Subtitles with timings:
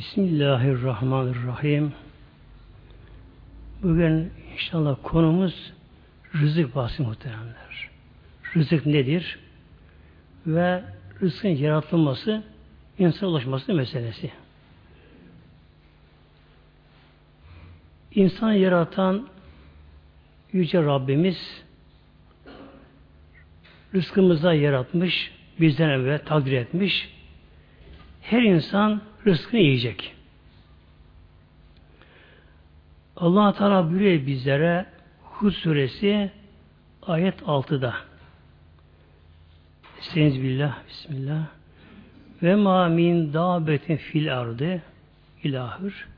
[0.00, 1.92] Bismillahirrahmanirrahim.
[3.82, 5.72] Bugün inşallah konumuz
[6.34, 7.90] rızık bahsi muhteremler.
[8.56, 9.38] Rızık nedir?
[10.46, 10.84] Ve
[11.22, 12.42] rızkın yaratılması,
[12.98, 14.32] insan ulaşması meselesi.
[18.14, 19.28] İnsanı yaratan
[20.52, 21.62] Yüce Rabbimiz
[23.94, 27.19] rızkımıza yaratmış, bizden evvel takdir etmiş.
[28.20, 30.14] Her insan rızkını yiyecek.
[33.16, 34.86] allah Teala buyuruyor bizlere
[35.22, 36.30] Hud suresi
[37.02, 37.94] ayet 6'da.
[40.00, 41.46] Estaizu billah, bismillah.
[42.42, 44.82] Ve ma min dabetin fil ardı
[45.44, 46.08] ilahır.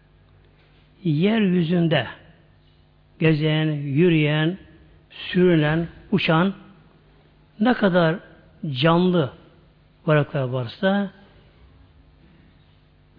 [1.05, 2.06] Yeryüzünde
[3.20, 4.58] gezen, yürüyen,
[5.10, 6.55] sürünen, uçan
[7.60, 8.16] ne kadar
[8.70, 9.32] canlı
[10.06, 11.10] varlıklar varsa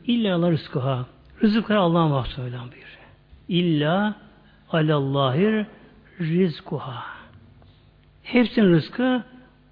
[0.08, 1.06] İlla rızkıha.
[1.44, 2.84] Rızıkları Allah'a mahsus olan bir.
[3.48, 4.16] İlla
[4.72, 5.66] alallahir
[6.20, 7.04] rizkuha.
[8.24, 9.24] Hepsinin rızkı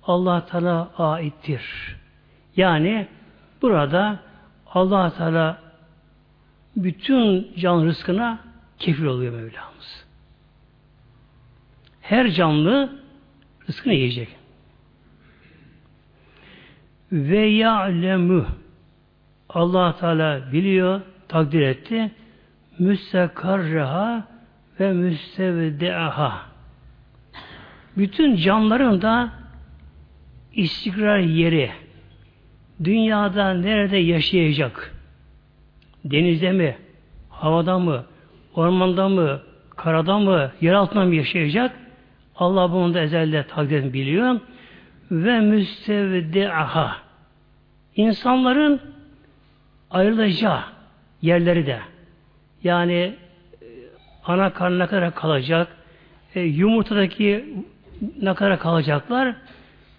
[0.04, 1.96] Allah Teala aittir.
[2.56, 3.08] Yani
[3.62, 4.20] burada
[4.68, 5.62] Allah Teala
[6.76, 8.40] bütün can rızkına
[8.80, 10.06] kefil oluyor Mevlamız.
[12.02, 13.02] Her canlı
[13.70, 14.30] rızkını yiyecek.
[17.12, 18.46] Ve ya'lemu
[19.54, 22.12] allah Teala biliyor, takdir etti.
[22.80, 24.24] Müstekarreha
[24.80, 26.42] ve müstevdeaha.
[27.98, 29.30] Bütün canların da
[30.54, 31.72] istikrar yeri,
[32.84, 34.96] dünyada nerede yaşayacak?
[36.06, 36.78] Denizde mi?
[37.30, 38.04] Havada mı?
[38.56, 39.40] Ormanda mı?
[39.76, 40.52] Karada mı?
[40.62, 41.76] Yer altında mı yaşayacak?
[42.36, 44.40] Allah bunu da ezelde takdir biliyor.
[45.12, 46.98] Ve müstevdeaha.
[47.96, 48.82] İnsanların
[49.92, 50.64] ayrılacağı
[51.22, 51.80] yerleri de
[52.64, 53.16] yani e,
[54.26, 55.68] ana karnına kadar kalacak,
[56.36, 57.46] e, yumurtadaki
[58.22, 59.36] ne kadar kalacaklar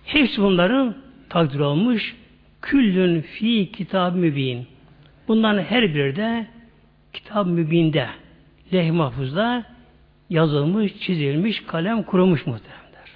[0.04, 0.97] hepsi bunların
[1.28, 2.16] takdir olmuş.
[2.62, 4.66] Küllün fi kitab mübin.
[5.28, 6.47] Bunların her biri de
[7.12, 8.09] kitab mübinde
[8.72, 9.64] leh mahfuzda
[10.30, 13.10] yazılmış, çizilmiş, kalem kurumuş muhteremler.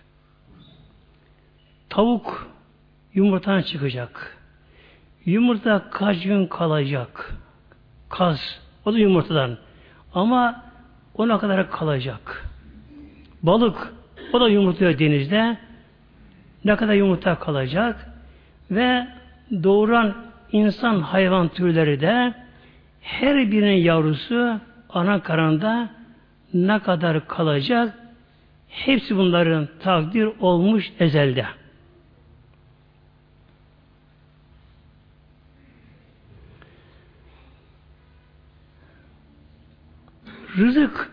[1.88, 2.50] Tavuk
[3.14, 4.35] yumurtadan çıkacak.
[5.26, 7.34] Yumurta kaç gün kalacak?
[8.08, 8.60] Kaz.
[8.84, 9.58] O da yumurtadan.
[10.14, 10.62] Ama
[11.14, 12.46] ona kadar kalacak.
[13.42, 13.92] Balık.
[14.32, 15.56] O da yumurtluyor denizde.
[16.64, 18.10] Ne kadar yumurta kalacak?
[18.70, 19.06] Ve
[19.62, 20.14] doğuran
[20.52, 22.34] insan hayvan türleri de
[23.00, 24.60] her birinin yavrusu
[24.90, 25.88] ana karında
[26.54, 27.94] ne kadar kalacak?
[28.68, 31.46] Hepsi bunların takdir olmuş ezelde.
[40.56, 41.12] Rızık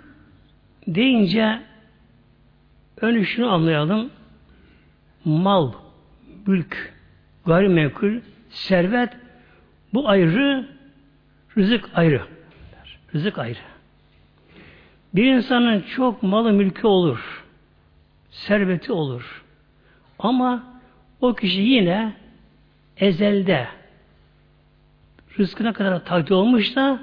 [0.88, 1.62] deyince
[3.02, 4.10] önce şunu anlayalım.
[5.26, 5.72] Mal,
[6.48, 6.94] mülk,
[7.46, 9.10] gayrimenkul, servet
[9.94, 10.68] bu ayrı,
[11.58, 12.22] rızık ayrı.
[13.16, 13.60] Rızık ayrı.
[15.16, 17.44] Bir insanın çok malı mülkü olur.
[18.30, 19.44] Serveti olur.
[20.20, 20.64] Ama
[21.22, 22.14] o kişi yine
[22.98, 23.68] ezelde
[25.40, 27.00] rızkına kadar takdir olmuş da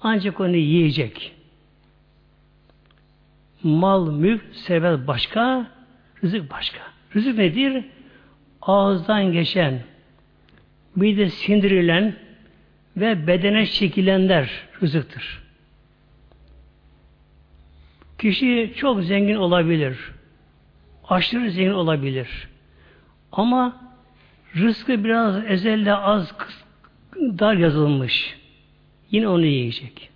[0.00, 1.37] ancak onu yiyecek
[3.62, 5.66] mal, mülk, servet başka,
[6.24, 6.80] rızık başka.
[7.14, 7.84] Rızık nedir?
[8.62, 9.80] Ağızdan geçen,
[10.96, 12.14] mide sindirilen
[12.96, 14.50] ve bedene çekilenler
[14.82, 15.42] rızıktır.
[18.18, 19.98] Kişi çok zengin olabilir.
[21.08, 22.48] Aşırı zengin olabilir.
[23.32, 23.80] Ama
[24.56, 26.34] rızkı biraz ezelde az
[27.16, 28.38] dar yazılmış.
[29.10, 30.10] Yine onu yiyecek.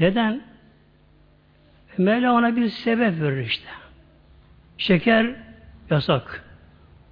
[0.00, 0.42] Neden?
[1.98, 3.68] Mevla ona bir sebep verir işte.
[4.78, 5.34] Şeker
[5.90, 6.44] yasak.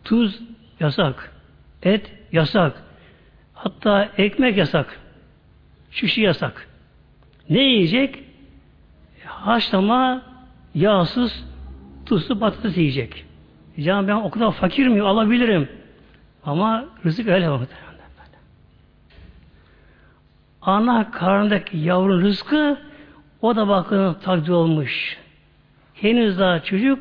[0.05, 0.41] Tuz
[0.81, 1.33] yasak.
[1.83, 2.83] Et yasak.
[3.55, 5.01] Hatta ekmek yasak.
[5.91, 6.69] Şişi yasak.
[7.51, 8.25] Ne yiyecek?
[9.25, 10.23] Haşlama
[10.75, 11.45] yağsız
[12.07, 13.25] tuzlu patates yiyecek.
[13.81, 15.07] Canım ben o kadar fakir miyim?
[15.07, 15.69] Alabilirim.
[16.45, 17.87] Ama rızık öyle muhtemelen.
[20.63, 22.79] Ana karnındaki yavrun rızkı
[23.43, 25.19] o da bakın takdir olmuş.
[25.95, 26.99] Henüz daha çocuk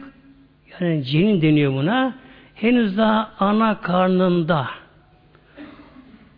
[0.80, 2.16] yani cenin deniyor buna.
[2.56, 4.68] Henüz daha ana karnında.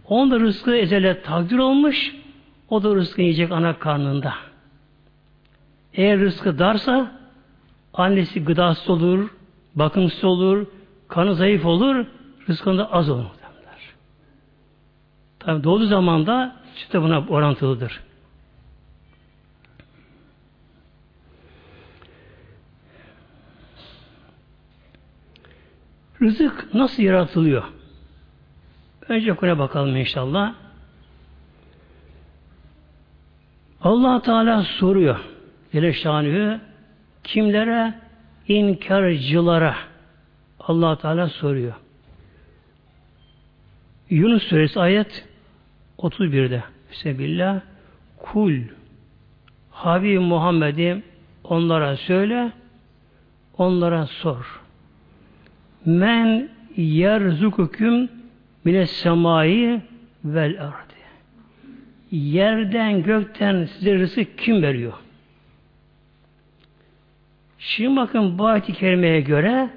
[0.07, 2.15] Onda rızkı ezele takdir olmuş.
[2.69, 4.33] O da rızkı yiyecek ana karnında.
[5.93, 7.11] Eğer rızkı darsa
[7.93, 9.29] annesi gıdası olur,
[9.75, 10.65] bakımsız olur,
[11.07, 12.05] kanı zayıf olur,
[12.49, 13.25] rızkında az olur.
[15.47, 18.06] Tabi doğduğu zaman da süt de buna orantılıdır.
[26.21, 27.63] Rızık nasıl yaratılıyor?
[29.09, 30.53] Önce konuya bakalım inşallah.
[33.81, 35.19] allah Teala soruyor.
[35.71, 36.59] Celle Şanühü
[37.23, 37.93] kimlere?
[38.47, 39.75] inkarcılara
[40.59, 41.73] allah Teala soruyor.
[44.09, 45.27] Yunus Suresi ayet
[45.97, 47.61] 31'de Sebillah
[48.17, 48.61] kul
[49.71, 51.03] Habib Muhammed'im
[51.43, 52.51] onlara söyle
[53.57, 54.56] onlara sor.
[55.87, 58.09] Men yerzukukum
[58.63, 59.81] mine semayı
[60.25, 60.93] vel ardı.
[62.11, 64.93] Yerden gökten size rızık kim veriyor?
[67.59, 69.69] Şimdi bakın bu ayet-i kerimeye göre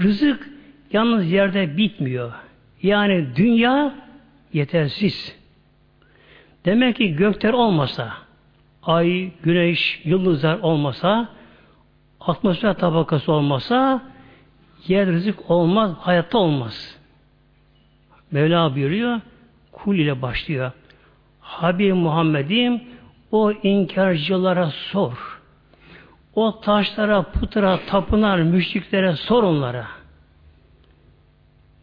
[0.00, 0.50] rızık
[0.92, 2.32] yalnız yerde bitmiyor.
[2.82, 3.94] Yani dünya
[4.52, 5.36] yetersiz.
[6.64, 8.12] Demek ki gökler olmasa,
[8.82, 11.28] ay, güneş, yıldızlar olmasa,
[12.20, 14.13] atmosfer tabakası olmasa,
[14.88, 16.98] yer rızık olmaz, hayatta olmaz.
[18.30, 19.20] Mevla buyuruyor,
[19.72, 20.72] kul ile başlıyor.
[21.40, 22.82] Habib Muhammed'im
[23.30, 25.40] o inkarcılara sor.
[26.34, 29.86] O taşlara, putra, tapınar, müşriklere sor onlara.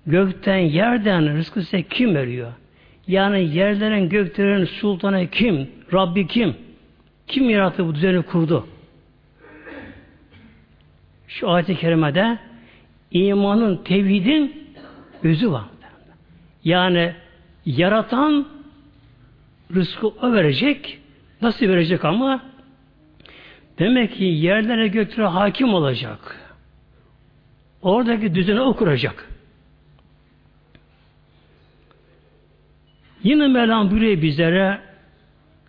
[0.06, 2.54] Gökten, yerden rızkı size kim veriyor?
[3.08, 5.70] Yani yerlerin, göklerin sultanı kim?
[5.94, 6.56] Rabbi kim?
[7.28, 8.68] Kim yarattı bu düzeni kurdu?
[11.28, 12.40] Şu ayet-i kerimede
[13.12, 14.68] imanın, tevhidin
[15.24, 15.66] özü var.
[16.64, 17.14] Yani
[17.66, 18.48] yaratan
[19.76, 21.00] rızkı o verecek,
[21.42, 22.44] nasıl verecek ama
[23.80, 26.38] demek ki yerlere göklere hakim olacak.
[27.82, 29.30] Oradaki düzeni o kuracak.
[33.24, 34.80] Yine Mevlam buyuruyor bizlere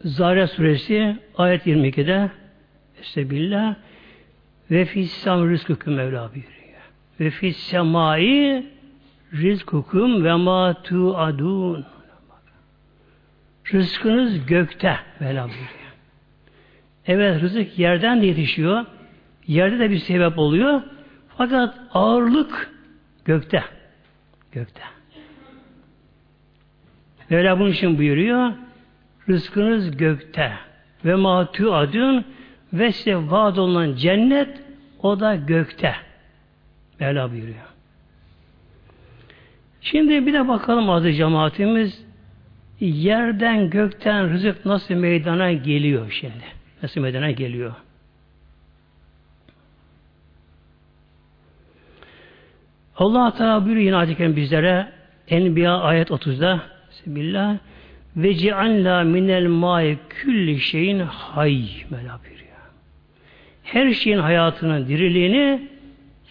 [0.05, 2.31] Zariyat suresi ayet 22'de
[3.01, 3.75] Estağfirullah
[4.71, 6.62] ve fissam rızküküm Mevla buyuruyor.
[7.21, 8.67] Ve fissemai
[9.33, 11.85] rizkukum ve ma tu'adun.
[13.73, 15.83] Rızkınız gökte buyuruyor.
[17.07, 18.87] Evet rızık yerden de yetişiyor.
[19.47, 20.83] Yerde de bir sebep oluyor.
[21.37, 22.71] Fakat ağırlık
[23.25, 23.65] gökte.
[24.53, 24.83] Gökte.
[27.31, 28.53] Mevla bunun için buyuruyor.
[29.29, 30.53] Rızkınız gökte.
[31.05, 32.25] Ve matu adın
[32.73, 34.63] ve size vaad olunan cennet
[35.03, 35.95] o da gökte.
[37.03, 37.57] Mevla buyuruyor.
[39.81, 42.05] Şimdi bir de bakalım adı cemaatimiz
[42.81, 46.45] yerden gökten rızık nasıl meydana geliyor şimdi?
[46.83, 47.75] Nasıl meydana geliyor?
[52.97, 54.93] Allah Teala buyuruyor yine ayet bizlere
[55.29, 56.61] Enbiya ayet 30'da
[56.91, 57.59] Bismillah
[58.17, 62.21] ve cealna minel mai külli şeyin hay Mevla.
[63.63, 65.72] Her şeyin hayatının diriliğini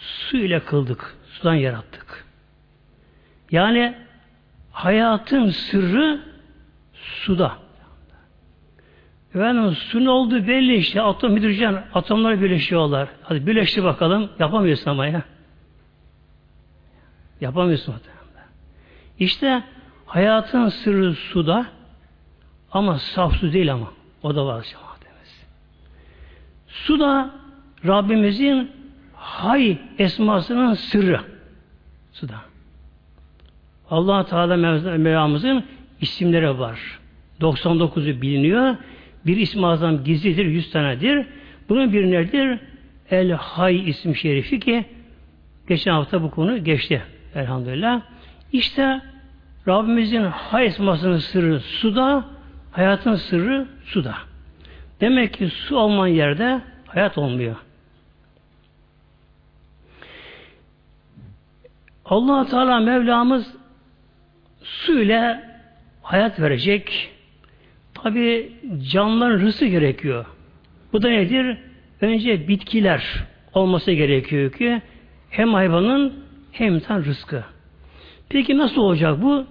[0.02, 1.16] su ile kıldık.
[1.26, 2.26] Sudan yarattık.
[3.52, 3.96] Yani
[4.72, 6.22] hayatın sırrı
[6.94, 7.58] suda.
[9.36, 11.02] Efendim su ne oldu belli işte.
[11.02, 13.10] Atom hidrojen, atomlar birleşiyorlar.
[13.24, 14.30] Hadi birleşti bakalım.
[14.40, 15.24] Yapamıyorsun ama ya.
[17.42, 17.96] Yapamıyorsun.
[19.20, 19.64] İşte
[20.06, 21.66] hayatın sırrı suda
[22.72, 23.92] ama saf su değil ama.
[24.24, 25.46] O da var cemaatimiz.
[26.68, 27.30] Su da
[27.86, 28.72] Rabbimizin
[29.22, 31.22] hay esmasının sırrı.
[32.12, 32.36] Suda.
[33.90, 34.58] allah Teala
[34.98, 35.64] Mevlamızın
[36.02, 37.00] isimleri var.
[37.42, 38.76] 99'u biliniyor.
[39.26, 41.26] Bir ismi azam gizlidir, 100 tanedir.
[41.70, 42.60] Bunun bir nedir?
[43.12, 44.86] El Hay isim şerifi ki
[45.68, 47.02] geçen hafta bu konu geçti.
[47.36, 48.02] Elhamdülillah.
[48.54, 49.02] İşte
[49.68, 52.26] Rabbimizin hay esmasının sırrı suda,
[52.72, 54.16] hayatın sırrı suda.
[55.02, 57.56] Demek ki su olmayan yerde hayat olmuyor.
[62.12, 63.56] Allah Teala Mevlamız
[64.64, 65.44] su ile
[66.02, 67.12] hayat verecek.
[67.94, 68.54] Tabi
[68.92, 70.26] canlıların rızkı gerekiyor.
[70.94, 71.58] Bu da nedir?
[72.02, 74.82] Önce bitkiler olması gerekiyor ki
[75.30, 76.14] hem hayvanın
[76.52, 77.44] hem insan rızkı.
[78.30, 79.46] Peki nasıl olacak bu?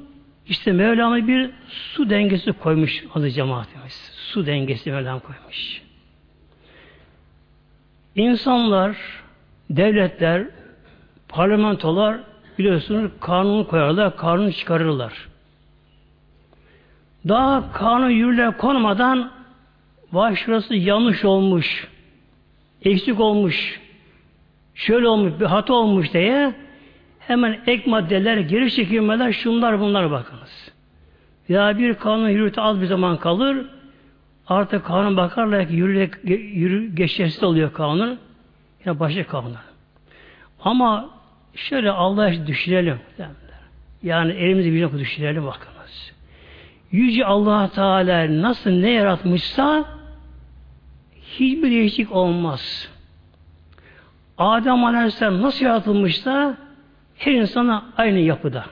[0.46, 4.12] İşte Mevlam'a bir su dengesi koymuş adı cemaatimiz.
[4.16, 5.82] Su dengesi Mevlam koymuş.
[8.14, 8.96] İnsanlar,
[9.70, 10.46] devletler,
[11.28, 12.29] parlamentolar
[12.60, 15.28] biliyorsunuz kanun koyarlar, kanun çıkarırlar.
[17.28, 19.30] Daha kanun yürürlüğe konmadan
[20.12, 21.88] vay şurası yanlış olmuş,
[22.82, 23.80] eksik olmuş,
[24.74, 26.54] şöyle olmuş, bir hata olmuş diye
[27.18, 30.72] hemen ek maddeler, geri çekilmeler, şunlar bunlar bakınız.
[31.48, 33.66] Ya bir kanun yürütü az bir zaman kalır.
[34.46, 38.18] Artık kanun bakarlar ki yürü, yürü geçersiz oluyor kanun.
[38.84, 39.56] Ya başka kanun.
[40.64, 41.19] Ama
[41.54, 42.99] şöyle Allah'a düşünelim.
[44.02, 46.12] Yani elimizi bir düşünelim bakınız.
[46.92, 49.85] Yüce allah Teala nasıl ne yaratmışsa
[51.23, 52.88] hiçbir değişik olmaz.
[54.38, 56.57] Adem Aleyhisselam nasıl yaratılmışsa
[57.16, 58.64] her insana aynı yapıda.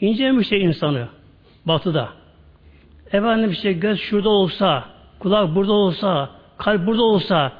[0.00, 1.08] İncelemişler insanı
[1.66, 2.08] batıda.
[3.12, 4.84] Efendim işte göz şurada olsa,
[5.18, 7.52] kulak burada olsa, kalp burada olsa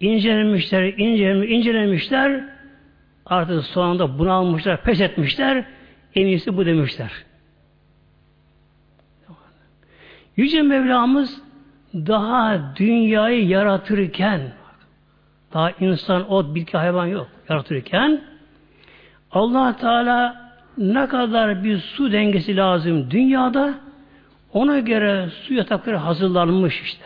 [0.00, 2.53] incelemişler, incelemişler, incelemişler
[3.26, 5.64] artık sonunda bunalmışlar, pes etmişler
[6.14, 7.12] en iyisi bu demişler.
[10.36, 11.42] Yüce Mevlamız
[11.94, 14.40] daha dünyayı yaratırken
[15.52, 18.24] daha insan, ot, bitki, hayvan yok yaratırken
[19.30, 23.74] allah Teala ne kadar bir su dengesi lazım dünyada
[24.52, 27.04] ona göre su yatakları hazırlanmış işte.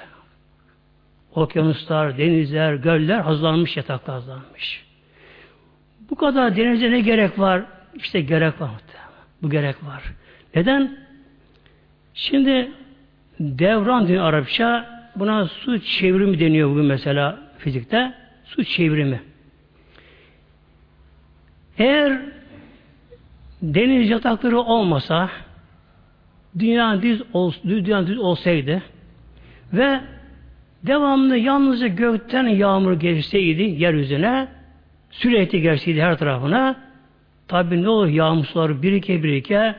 [1.34, 4.87] Okyanuslar, denizler, göller hazırlanmış yataklar hazırlanmış.
[6.10, 7.62] Bu kadar denize ne gerek var?
[7.94, 8.70] İşte gerek var.
[9.42, 10.02] Bu gerek var.
[10.54, 10.96] Neden?
[12.14, 12.70] Şimdi
[13.40, 18.12] devran diyor Arapça buna su çevrimi deniyor bugün mesela fizikte.
[18.44, 19.20] Su çevrimi.
[21.78, 22.20] Eğer
[23.62, 25.30] deniz yatakları olmasa
[26.58, 28.82] dünya düz, ol, dünya düz olsaydı
[29.72, 30.00] ve
[30.82, 34.48] devamlı yalnızca gökten yağmur gelseydi yeryüzüne
[35.10, 36.76] sürekli gelseydi her tarafına
[37.48, 39.74] tabi ne olur yağmur suları birike birike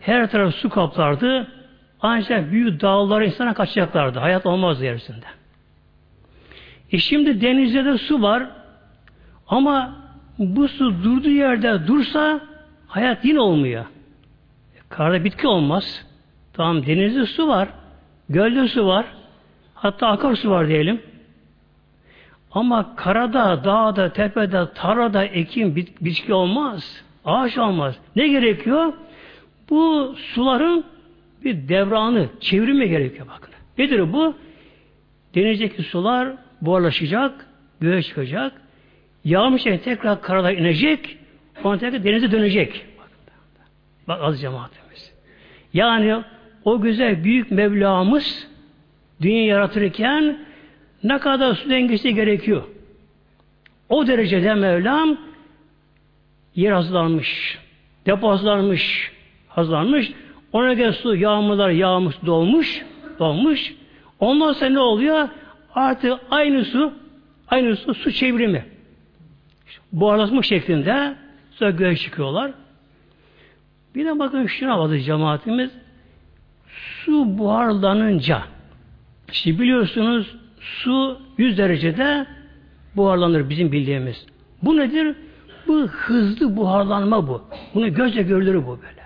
[0.00, 1.48] her taraf su kaplardı
[2.02, 4.18] ancak büyük dağlara insana kaçacaklardı.
[4.18, 5.26] Hayat olmazdı yeryüzünde.
[6.92, 8.46] E şimdi denizde de su var
[9.48, 9.96] ama
[10.38, 12.40] bu su durduğu yerde dursa
[12.86, 13.84] hayat yine olmuyor.
[14.88, 16.06] Karda bitki olmaz.
[16.52, 17.68] Tamam denizde su var.
[18.28, 19.06] Gölde su var.
[19.74, 21.00] Hatta akarsu var diyelim.
[22.54, 27.02] Ama karada, dağda, tepede, tarada ekim, bit, bitki olmaz.
[27.24, 27.98] Ağaç olmaz.
[28.16, 28.92] Ne gerekiyor?
[29.70, 30.84] Bu suların
[31.44, 33.54] bir devranı, çevirme gerekiyor bakın.
[33.78, 34.34] Nedir bu?
[35.34, 36.28] Denizdeki sular
[36.60, 37.46] buharlaşacak,
[37.80, 38.52] göğe çıkacak.
[39.24, 41.18] Yağmış tekrar karada inecek,
[41.64, 42.86] ondan tekrar denize dönecek.
[44.08, 45.12] Bak az cemaatimiz.
[45.74, 46.22] Yani
[46.64, 48.48] o güzel büyük Mevlamız
[49.22, 50.38] dünya yaratırken
[51.04, 52.62] ne kadar su dengesi gerekiyor.
[53.88, 55.16] O derecede Mevlam
[56.54, 57.58] yer hazırlanmış,
[58.06, 59.12] depo hazırlanmış,
[59.48, 60.12] hazırlanmış.
[60.52, 62.82] Ona göre su, yağmurlar yağmış, dolmuş,
[63.18, 63.74] dolmuş.
[64.20, 65.28] Ondan sonra ne oluyor?
[65.74, 66.92] Artık aynı su,
[67.48, 68.64] aynı su, su çevrimi.
[69.92, 71.14] Buharlaşma şeklinde
[71.50, 72.52] sonra göğe çıkıyorlar.
[73.94, 75.70] Bir de bakın şuna bakın cemaatimiz.
[77.04, 78.42] Su buharlanınca
[79.32, 82.26] işte biliyorsunuz su 100 derecede
[82.96, 84.26] buharlanır bizim bildiğimiz.
[84.62, 85.16] Bu nedir?
[85.66, 87.42] Bu hızlı buharlanma bu.
[87.74, 89.02] Bunu gözle görülür bu böyle.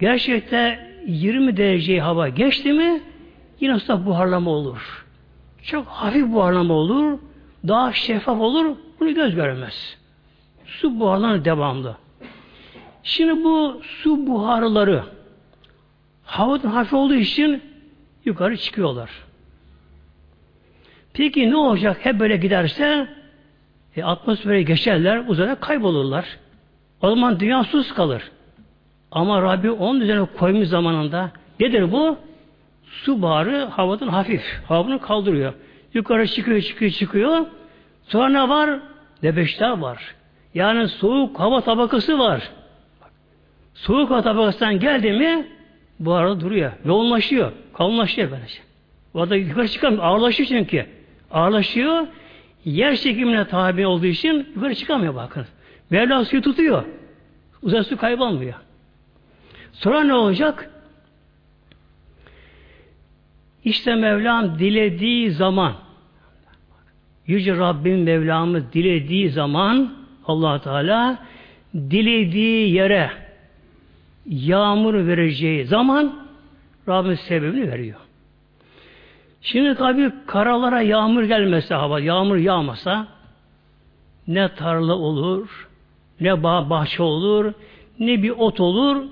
[0.00, 3.00] Gerçekte 20 derece hava geçti mi
[3.60, 5.06] yine su buharlama olur.
[5.62, 7.18] Çok hafif buharlama olur.
[7.68, 8.76] Daha şeffaf olur.
[9.00, 9.98] Bunu göz görmez.
[10.64, 11.96] Su buharlanır devamlı.
[13.02, 15.02] Şimdi bu su buharları
[16.24, 17.62] havadan hafif olduğu için
[18.24, 19.10] yukarı çıkıyorlar.
[21.18, 23.08] Peki ne olacak hep böyle giderse
[23.96, 26.24] e, atmosfere geçerler, uzaya kaybolurlar.
[27.02, 28.22] O zaman dünya sus kalır.
[29.10, 32.18] Ama Rabbi onun üzerine koymuş zamanında nedir bu?
[32.84, 34.42] Su buharı havadan hafif.
[34.68, 35.54] Havanı kaldırıyor.
[35.94, 37.46] Yukarı çıkıyor, çıkıyor, çıkıyor.
[38.02, 38.80] Sonra ne var?
[39.22, 40.14] Nebeşler var.
[40.54, 42.50] Yani soğuk hava tabakası var.
[43.74, 45.46] Soğuk hava tabakasından geldi mi
[46.00, 46.72] bu arada duruyor.
[46.84, 47.52] Yoğunlaşıyor.
[47.74, 48.58] Kalınlaşıyor böylece.
[49.14, 50.04] Bu arada yukarı çıkamıyor.
[50.04, 50.97] Ağırlaşıyor çünkü.
[51.30, 52.06] Ağırlaşıyor.
[52.64, 55.46] Yer çekimine tabi olduğu için yukarı çıkamıyor bakın.
[55.90, 56.84] Mevla suyu tutuyor.
[57.62, 58.54] Uzay su kaybolmuyor.
[59.72, 60.70] Sonra ne olacak?
[63.64, 65.74] İşte Mevlam dilediği zaman
[67.26, 69.94] Yüce Rabbim Mevlamız dilediği zaman
[70.26, 71.18] allah Teala
[71.74, 73.10] dilediği yere
[74.26, 76.26] yağmur vereceği zaman
[76.88, 78.00] Rabbim sebebini veriyor.
[79.42, 83.06] Şimdi tabi karalara yağmur gelmese hava, yağmur yağmasa
[84.28, 85.68] ne tarla olur,
[86.20, 87.52] ne bağ, bahçe olur,
[87.98, 89.04] ne bir ot olur,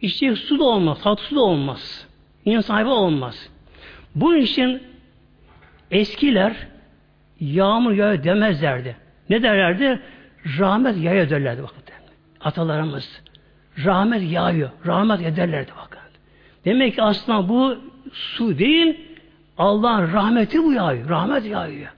[0.00, 2.06] işte su da olmaz, tatlı su da olmaz.
[2.44, 3.48] İnsan hayvan olmaz.
[4.14, 4.82] Bu için
[5.90, 6.56] eskiler
[7.40, 8.96] yağmur yağıyor demezlerdi.
[9.30, 10.00] Ne derlerdi?
[10.58, 11.84] Rahmet yağıyor derlerdi bakın.
[12.44, 13.22] Atalarımız.
[13.84, 14.70] rahmet yağıyor.
[14.86, 16.00] Rahmet ederlerdi bakın.
[16.64, 17.76] Demek ki aslında bu
[18.14, 19.00] su değil,
[19.58, 21.08] Allah'ın rahmeti bu yağıyor.
[21.08, 21.92] Rahmet yağıyor.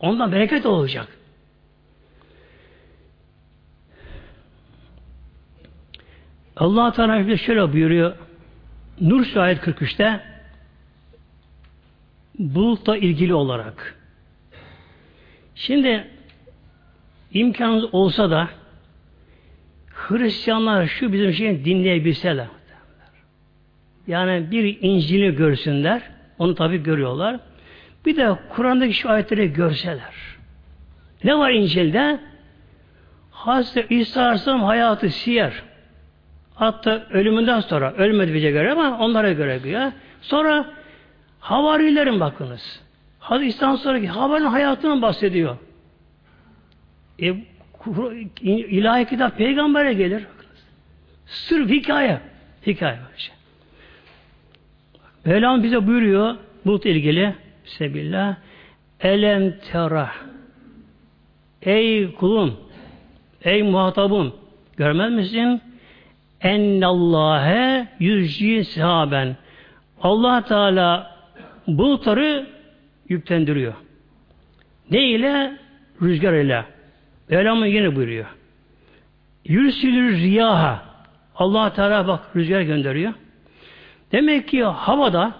[0.00, 1.08] Ondan bereket olacak.
[6.56, 8.16] Allah Teala şöyle buyuruyor.
[9.00, 10.20] Nur Suresi 43'te
[12.38, 13.98] bulutla ilgili olarak.
[15.54, 16.10] Şimdi
[17.32, 18.48] imkanımız olsa da
[20.08, 22.46] Hristiyanlar şu bizim şeyi dinleyebilseler.
[24.06, 26.02] Yani bir İncil'i görsünler.
[26.38, 27.40] Onu tabi görüyorlar.
[28.06, 30.14] Bir de Kur'an'daki şu ayetleri görseler.
[31.24, 32.20] Ne var İncil'de?
[33.30, 35.62] Hazreti İsa Aleyhisselam hayatı siyer.
[36.54, 39.92] Hatta ölümünden sonra ölmedi bize göre ama onlara göre diyor.
[40.20, 40.66] Sonra
[41.40, 42.82] havarilerin bakınız.
[43.18, 45.56] Hazreti İsa'dan sonraki havarinin hayatından bahsediyor.
[47.22, 47.34] E,
[48.42, 50.26] ilahi kitap peygambere gelir.
[51.26, 52.20] Sırf hikaye.
[52.66, 53.34] Hikaye böyle şey.
[55.24, 56.36] Mevlam bize buyuruyor
[56.66, 57.34] bulut ilgili
[57.64, 58.36] Sebillah
[59.00, 60.10] Elem tera
[61.62, 62.56] Ey kulum
[63.44, 64.34] Ey muhatabım
[64.76, 65.60] görmez misin?
[66.40, 69.36] Ennallâhe yüzci sahaben
[70.02, 71.16] Allah Teala
[71.66, 72.46] bulutları
[73.08, 73.74] yüklendiriyor.
[74.90, 75.52] Ne ile?
[76.02, 76.64] Rüzgar ile.
[77.30, 78.26] Mevlam'ın yine buyuruyor.
[79.44, 80.82] Yürüsülür riyaha.
[81.34, 83.12] Allah Teala bak rüzgar gönderiyor.
[84.12, 85.32] Demek ki havada,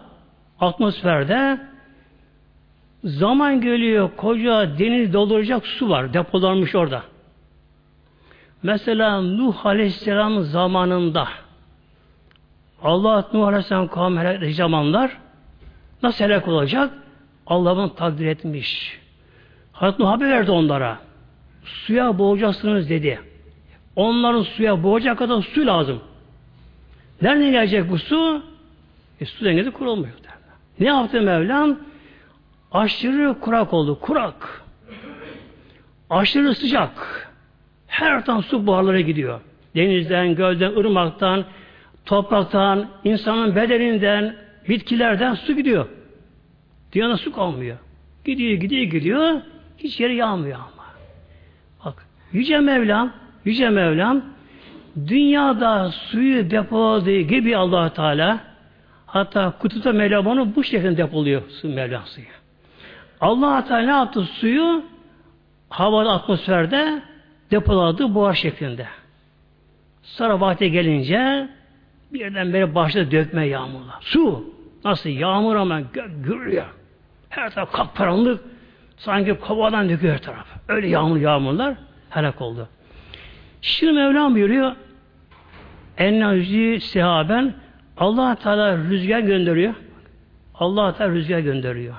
[0.60, 1.60] atmosferde
[3.04, 6.12] zaman geliyor koca deniz dolduracak su var.
[6.12, 7.02] Depolanmış orada.
[8.62, 11.28] Mesela Nuh Aleyhisselam zamanında
[12.82, 15.16] Allah Nuh Aleyhisselam kavmi zamanlar
[16.02, 16.90] nasıl helak olacak?
[17.46, 18.98] Allah'ın takdir etmiş.
[19.72, 20.98] Hazreti Nuh haber verdi onlara.
[21.64, 23.20] Suya boğacaksınız dedi.
[23.96, 26.00] Onların suya boğacak kadar su lazım.
[27.22, 28.42] Nereden gelecek bu su?
[29.20, 30.14] E, su dengesi kurulmuyor.
[30.80, 31.76] Ne yaptı Mevlam?
[32.72, 34.00] Aşırı kurak oldu.
[34.00, 34.62] Kurak.
[36.10, 37.26] Aşırı sıcak.
[37.86, 39.40] Her taraftan su buharlara gidiyor.
[39.76, 41.44] Denizden, gölden, ırmaktan,
[42.06, 44.36] topraktan, insanın bedeninden,
[44.68, 45.86] bitkilerden su gidiyor.
[46.92, 47.76] Dünyada su kalmıyor.
[48.24, 49.40] Gidiyor, gidiyor, gidiyor.
[49.78, 50.86] Hiç yeri yağmıyor ama.
[51.84, 53.12] Bak, Yüce Mevlam,
[53.44, 54.22] Yüce Mevlam
[55.06, 58.49] dünyada suyu depoladığı gibi allah Teala
[59.12, 62.02] hatta kutuda Mevlam bu şekilde depoluyor su Mevlam
[63.20, 64.82] allah Teala ne yaptı suyu?
[65.68, 67.02] Havada, atmosferde
[67.50, 68.86] depoladı buhar şeklinde.
[70.02, 71.48] Sonra vakti gelince
[72.12, 73.96] birden böyle başladı dökme yağmurlar.
[74.00, 75.80] Su nasıl yağmur ama
[76.24, 76.66] gürüyor.
[77.28, 78.40] Her taraf kapkaranlık.
[78.96, 80.46] Sanki kovadan döküyor her taraf.
[80.68, 81.74] Öyle yağmur yağmurlar
[82.10, 82.68] helak oldu.
[83.62, 84.72] Şimdi Mevlam buyuruyor
[85.98, 87.54] Ennâzî sehaben
[88.00, 89.74] allah Teala rüzgar gönderiyor.
[90.54, 91.94] allah Teala rüzgar gönderiyor.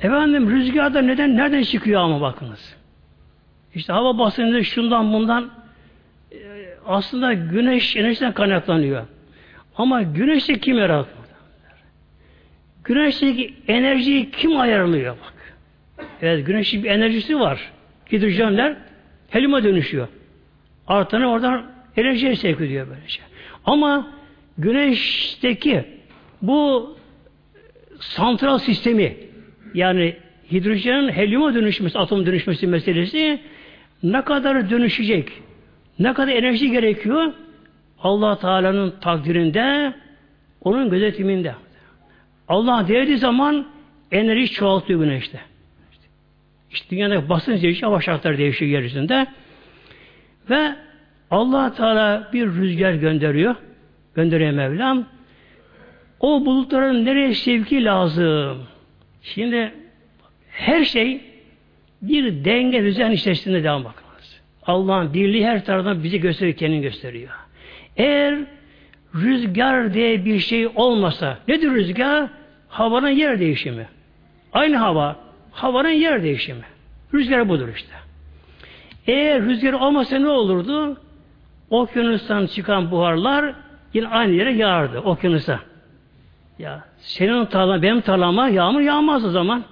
[0.00, 2.76] Efendim rüzgarda neden nereden çıkıyor ama bakınız.
[3.74, 5.50] İşte hava basıncı şundan bundan
[6.32, 6.36] e,
[6.86, 9.06] aslında güneş enerjiden kaynaklanıyor.
[9.76, 11.18] Ama güneşi kim yarattı?
[12.84, 15.56] Güneşteki enerjiyi kim ayarlıyor bak.
[16.22, 17.70] Evet güneşin bir enerjisi var.
[18.12, 18.76] Hidrojenler
[19.30, 20.08] helyuma dönüşüyor.
[20.86, 23.20] Artanı oradan enerjiye sevk ediyor böylece.
[23.64, 24.08] Ama
[24.58, 25.84] güneşteki
[26.42, 26.96] bu
[28.00, 29.16] santral sistemi
[29.74, 30.16] yani
[30.52, 33.40] hidrojenin helyuma dönüşmesi, atom dönüşmesi meselesi
[34.02, 35.32] ne kadar dönüşecek,
[35.98, 37.32] ne kadar enerji gerekiyor
[38.02, 39.94] allah Teala'nın takdirinde,
[40.60, 41.54] onun gözetiminde.
[42.48, 43.66] Allah dilediği zaman
[44.12, 45.40] enerji çoğaltıyor güneşte.
[46.70, 49.26] İşte dünyada basınç değişiyor, hava şartları değişiyor yeryüzünde.
[50.50, 50.74] Ve
[51.30, 53.54] allah Teala bir rüzgar gönderiyor.
[54.14, 55.04] Gönderiyor Mevlam.
[56.20, 58.58] O bulutların nereye sevki lazım?
[59.22, 59.72] Şimdi
[60.50, 61.20] her şey
[62.02, 64.40] bir denge düzen içerisinde devam bakınız.
[64.66, 67.30] Allah'ın birliği her taraftan bizi gösteriyor, kendini gösteriyor.
[67.96, 68.38] Eğer
[69.14, 72.28] rüzgar diye bir şey olmasa, nedir rüzgar?
[72.68, 73.88] Havanın yer değişimi.
[74.52, 75.16] Aynı hava,
[75.52, 76.64] havanın yer değişimi.
[77.14, 77.92] Rüzgar budur işte.
[79.06, 81.00] Eğer rüzgar olmasa ne olurdu?
[81.70, 83.54] Okyanustan çıkan buharlar
[83.94, 85.60] yine aynı yere yağardı okyanusa.
[86.58, 89.64] Ya senin tarlan, benim tarlama yağmur yağmaz o zaman.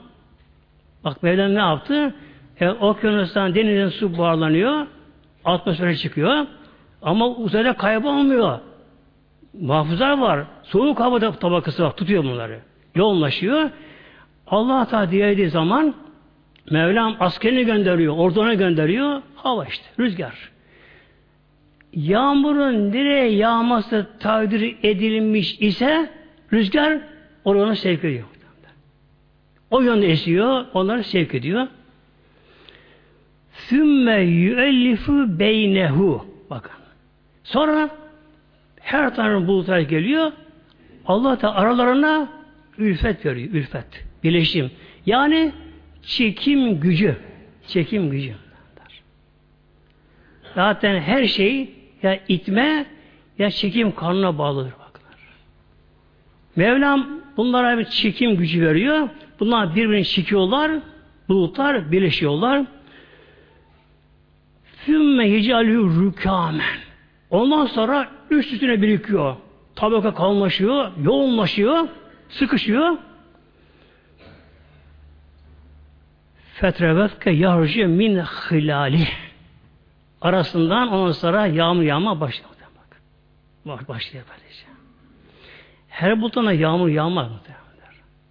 [1.05, 2.15] Bak Mevlam ne yaptı?
[2.61, 4.87] E, okyanustan denizden su buharlanıyor.
[5.45, 6.47] Atmosfere çıkıyor.
[7.03, 8.59] Ama uzayda kaybolmuyor.
[9.61, 10.45] Muhafızlar var.
[10.63, 11.97] Soğuk hava tabakası var.
[11.97, 12.61] Tutuyor bunları.
[12.95, 13.71] Yoğunlaşıyor.
[14.47, 15.95] Allah Teala dilediği zaman
[16.71, 18.17] Mevlam askerini gönderiyor.
[18.17, 19.23] Orduna gönderiyor.
[19.37, 19.85] Hava işte.
[19.99, 20.56] Rüzgar.
[21.93, 26.11] Yağmurun nereye yağması takdir edilmiş ise
[26.53, 26.99] rüzgar
[27.45, 28.25] oraya sevk ediyor.
[29.71, 31.67] O yönde esiyor, onları sevk ediyor.
[33.53, 36.27] Sümme yüellifu beynehu.
[36.51, 36.73] Bakın.
[37.45, 37.91] Sonra
[38.81, 40.33] her tane bulutlar geliyor.
[41.07, 42.29] Allah da aralarına
[42.79, 43.51] ülfet veriyor.
[43.53, 44.05] Ülfet.
[44.25, 44.71] Birleşim.
[45.07, 45.53] Yani
[46.03, 47.17] çekim gücü.
[47.67, 48.35] Çekim gücü.
[50.55, 51.71] Zaten her şey
[52.07, 52.87] ya itme
[53.39, 54.73] ya çekim kanuna bağlıdır.
[54.73, 55.19] Baklar.
[56.57, 59.09] Mevlam bunlara bir çekim gücü veriyor.
[59.41, 60.73] Bunlar birbirini çekiyorlar.
[61.29, 62.65] Bulutlar birleşiyorlar.
[64.87, 66.79] Fümme yecalü rükamen.
[67.31, 69.37] Ondan sonra üst üstüne birikiyor.
[69.77, 71.89] Tabaka kalınlaşıyor, yoğunlaşıyor,
[72.29, 72.97] sıkışıyor.
[76.55, 79.09] Fetrevetke yahrucu min hilali.
[80.27, 82.51] Arasından ondan sonra yağmur yağma başlıyor.
[83.67, 83.89] Bak.
[83.89, 84.65] Başlıyor böylece.
[85.89, 87.41] Her bulutuna yağmur yağmaz mı?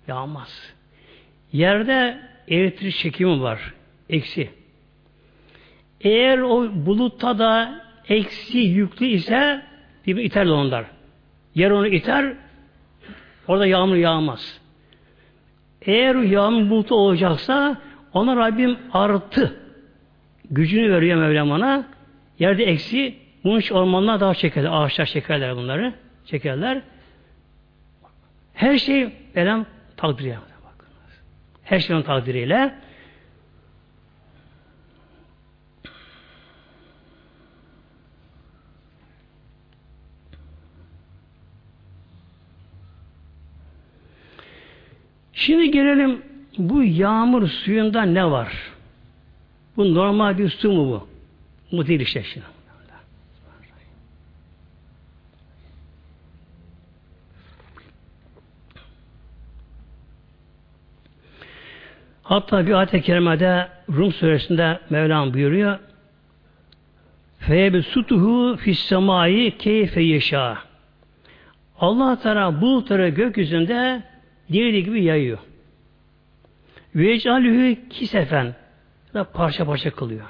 [0.07, 0.73] Yağmaz.
[1.51, 3.73] Yerde elektrik çekimi var.
[4.09, 4.49] Eksi.
[6.01, 9.65] Eğer o bulutta da eksi yüklü ise
[10.07, 10.85] bir iter onlar.
[11.55, 12.33] Yer onu iter
[13.47, 14.61] orada yağmur yağmaz.
[15.81, 17.77] Eğer yağmur bulutu olacaksa
[18.13, 19.64] ona Rabbim artı
[20.51, 21.87] gücünü veriyor Mevlam ona.
[22.39, 24.69] Yerde eksi bunun için ormanlar daha çekerler.
[24.71, 25.93] Ağaçlar çekerler bunları.
[26.25, 26.81] Çekerler.
[28.53, 29.65] Her şey Mevlam
[29.97, 30.37] takdiriyle.
[31.63, 32.73] Her şeyin takdiriyle
[45.33, 46.21] Şimdi gelelim
[46.57, 48.64] bu yağmur suyunda ne var?
[49.77, 51.07] Bu normal bir su mu bu?
[51.77, 52.45] Bu değil işte şimdi.
[62.23, 65.79] Hatta bir ayet-i kerimede Rum suresinde Mevlam buyuruyor
[67.39, 70.57] Feyebesutuhu fissemai keyfe yeşâ
[71.79, 74.03] Allah Teala bulutları gökyüzünde
[74.49, 75.37] dilediği gibi yayıyor.
[76.95, 78.55] Ve ecalühü kisefen
[79.15, 80.25] da parça parça kılıyor.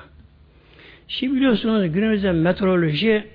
[1.08, 3.28] Şimdi biliyorsunuz günümüzde meteoroloji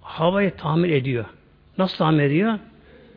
[0.00, 1.24] havayı tahmin ediyor.
[1.78, 2.58] Nasıl tahmin ediyor?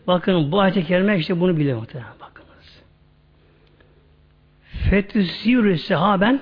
[0.07, 1.77] Bakın bu ayet-i kerime işte bunu biliyor.
[2.21, 2.83] Bakınız.
[4.89, 6.41] Fetüsîrü sehaben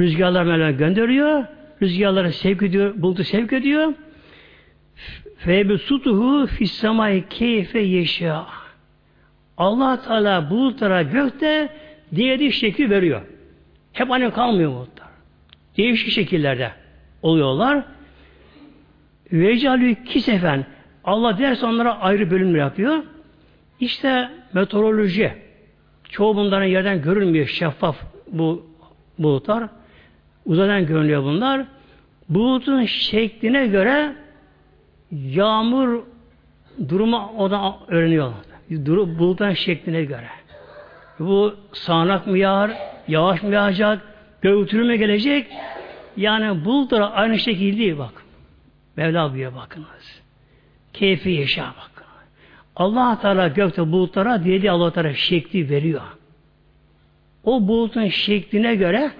[0.00, 1.44] rüzgarlar Mevlam gönderiyor.
[1.82, 3.92] Rüzgarları sevk ediyor, bulutu sevk ediyor.
[5.36, 8.46] Febe sutuhu fissamay keyfe yeşâ.
[9.56, 11.68] Allah Teala bulutlara gökte
[12.16, 13.22] dilediği şekil veriyor.
[13.96, 15.08] Hep aynı kalmıyor bulutlar.
[15.76, 16.70] Değişik şekillerde
[17.22, 17.84] oluyorlar.
[19.32, 20.66] Vecalü kisefen
[21.04, 23.02] Allah derse onlara ayrı bölümler yapıyor.
[23.80, 25.32] İşte meteoroloji.
[26.08, 27.46] Çoğu bunların yerden görünmüyor.
[27.46, 27.96] Şeffaf
[28.32, 28.66] bu
[29.18, 29.68] bulutlar.
[30.46, 31.66] Uzaydan görünüyor bunlar.
[32.28, 34.12] Bulutun şekline göre
[35.12, 36.02] yağmur
[36.88, 38.40] durumu o da öğreniyorlar.
[39.18, 40.28] Bulutun şekline göre.
[41.18, 42.70] Bu sağanak mı yağar,
[43.08, 44.00] yağış mı yağacak,
[44.42, 45.46] gövtürü mü gelecek?
[46.16, 48.12] Yani bulutlar aynı şekilde bak.
[48.96, 50.22] Mevla buyuruyor bakınız.
[50.92, 52.06] Keyfi yaşa bakın.
[52.76, 56.02] Allah Teala gökte bulutlara dilediği Allah Teala şekli veriyor.
[57.44, 59.10] O bulutun şekline göre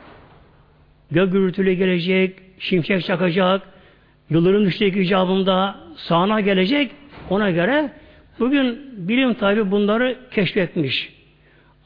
[1.11, 3.63] gök gürültülü gelecek, şimşek çakacak,
[4.31, 6.91] yıldırım düşecek icabında sağına gelecek.
[7.31, 7.93] Ona göre
[8.39, 11.13] bugün bilim tabi bunları keşfetmiş.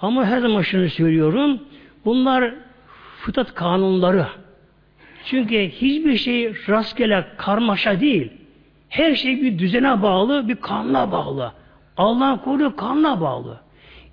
[0.01, 1.61] Ama her zaman şunu söylüyorum.
[2.05, 2.55] Bunlar
[3.21, 4.27] fıtrat kanunları.
[5.25, 8.33] Çünkü hiçbir şey rastgele karmaşa değil.
[8.89, 11.53] Her şey bir düzene bağlı, bir kanuna bağlı.
[11.97, 13.61] Allah'ın koyduğu kanuna bağlı.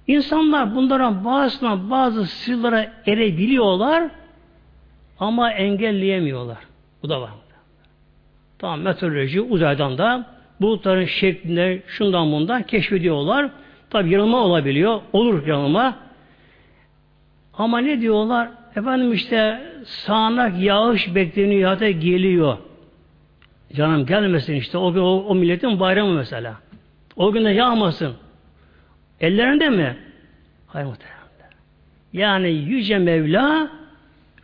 [0.07, 4.09] İnsanlar bunların bazısına bazı sırlara erebiliyorlar
[5.19, 6.57] ama engelleyemiyorlar.
[7.03, 7.29] Bu da var.
[8.59, 10.25] Tamam meteoroloji uzaydan da
[10.61, 13.49] bulutların şeklinde şundan bundan keşfediyorlar.
[13.89, 15.01] Tabi yanılma olabiliyor.
[15.13, 15.95] Olur yanılma.
[17.57, 18.49] Ama ne diyorlar?
[18.75, 22.57] Efendim işte sağanak yağış bekleniyor hatta geliyor.
[23.75, 26.55] Canım gelmesin işte o, o, o milletin bayramı mesela.
[27.15, 28.13] O gün de yağmasın.
[29.21, 29.97] Ellerinde mi?
[30.67, 31.17] Hayır muhtemelen.
[32.13, 33.69] Yani Yüce Mevla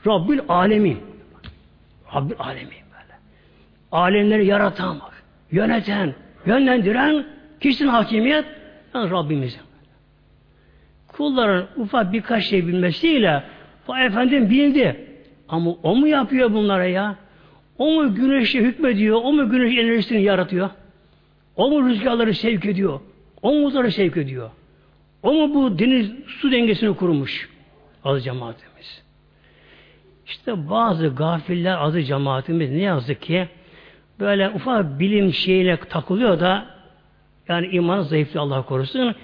[0.07, 0.99] Rabbül Alemin.
[2.15, 3.17] Rabbül Alemin böyle.
[3.91, 4.99] Alemleri yaratan.
[5.51, 6.13] Yöneten,
[6.45, 7.25] yönlendiren
[7.59, 8.45] kişinin hakimiyet
[8.93, 9.61] yani Rabbimizin.
[11.13, 13.43] Kulların ufak birkaç şey bilmesiyle
[13.87, 15.07] bu efendim bildi.
[15.49, 17.15] Ama o mu yapıyor bunlara ya?
[17.77, 19.21] O mu güneşe hükmediyor?
[19.23, 20.69] O mu güneş enerjisini yaratıyor?
[21.55, 22.99] O mu rüzgarları sevk ediyor?
[23.41, 24.49] O mu uzları sevk ediyor?
[25.23, 27.49] O mu bu deniz su dengesini kurmuş?
[28.03, 29.03] Azı cemaatimiz.
[30.25, 33.47] İşte bazı gafiller azı cemaatimiz ne yazık ki
[34.19, 36.65] böyle ufak bilim şeyine takılıyor da
[37.47, 39.15] yani iman zayıflıyor Allah korusun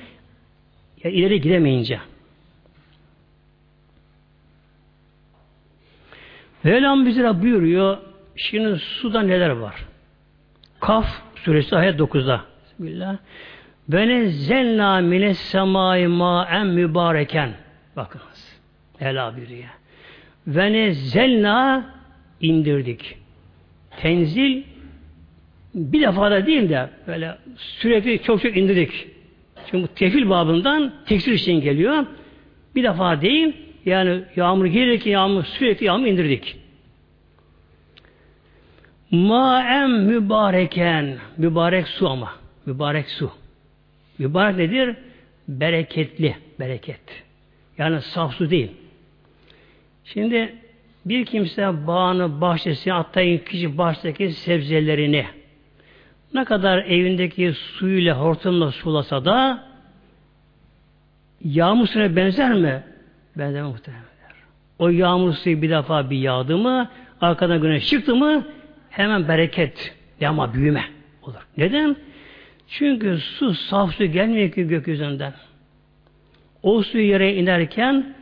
[1.03, 1.99] ya ileri gidemeyince.
[6.63, 7.97] Mevlam bize buyuruyor
[8.35, 9.75] şimdi suda neler var?
[10.79, 12.41] Kaf suresi ayet 9'da.
[12.63, 13.17] Bismillah.
[13.89, 17.49] Ve nezzelna mines semai ma'en mübareken.
[17.95, 18.59] Bakınız.
[18.99, 19.69] Ela buyuruyor.
[20.47, 21.85] Ve nezzelna
[22.41, 23.17] indirdik.
[23.97, 24.63] Tenzil
[25.75, 29.07] bir defa da değil de böyle sürekli çok çok indirdik.
[29.71, 32.05] Çünkü tefil babından tekstil için geliyor.
[32.75, 33.53] Bir defa değil,
[33.85, 36.55] yani yağmur gelir ki yağmur sürekli yağmur indirdik.
[39.11, 42.31] Ma'em mübareken, mübarek su ama,
[42.65, 43.31] mübarek su.
[44.19, 44.95] Mübarek nedir?
[45.47, 47.23] Bereketli, bereket.
[47.77, 48.71] Yani saf su değil.
[50.05, 50.55] Şimdi
[51.05, 55.25] bir kimse bağını, bahçesini, hatta kişi bahçedeki sebzelerini
[56.33, 59.63] ne kadar evindeki suyuyla, hortumla sulasa da
[61.43, 62.83] yağmur suyuna benzer mi?
[63.37, 64.03] Benzer muhtemelen.
[64.79, 66.89] O yağmur suyu bir defa bir yağdı mı,
[67.21, 68.45] arkadan güneş çıktı mı
[68.89, 70.83] hemen bereket, yağma büyüme
[71.21, 71.47] olur.
[71.57, 71.95] Neden?
[72.67, 75.33] Çünkü su, saf su gelmiyor ki gökyüzünden.
[76.63, 78.15] O su yere inerken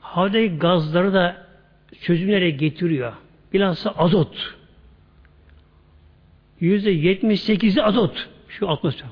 [0.00, 1.36] havadaki gazları da
[2.00, 3.12] çözümlere getiriyor.
[3.52, 4.57] Bilhassa azot.
[6.60, 8.28] Yüzde yetmiş sekizi azot.
[8.48, 9.08] Şu atmosfer.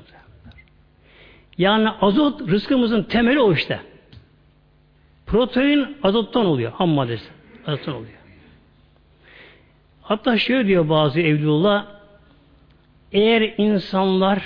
[1.58, 3.80] Yani azot rızkımızın temeli o işte.
[5.26, 6.72] Protein azottan oluyor.
[6.72, 7.28] Ham maddesi.
[7.66, 8.12] Azottan oluyor.
[10.02, 11.86] Hatta şöyle diyor bazı Evlullah
[13.12, 14.42] eğer insanlar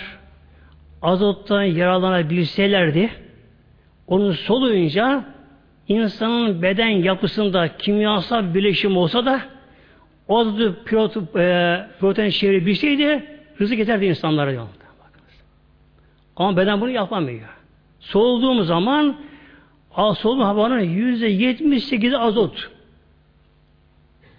[1.02, 3.10] azottan yararlanabilselerdi
[4.06, 5.24] onu soluyunca
[5.88, 9.42] insanın beden yapısında kimyasal bileşim olsa da
[10.30, 13.24] o azotu e, protein çevirebilseydi
[13.60, 14.66] rızık yeterdi insanlara diyor.
[16.36, 17.48] Ama beden bunu yapamıyor.
[18.00, 19.16] Soğuduğumuz zaman
[19.96, 22.70] soğuduğum havanın yüzde yetmiş sekizi azot.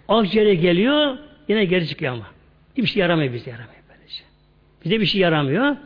[0.08, 1.16] Akciğere geliyor,
[1.48, 2.26] yine geri çıkıyor ama.
[2.76, 4.24] Hiçbir şey yaramıyor bize yaramıyor böylece.
[4.84, 5.76] Bize bir şey yaramıyor.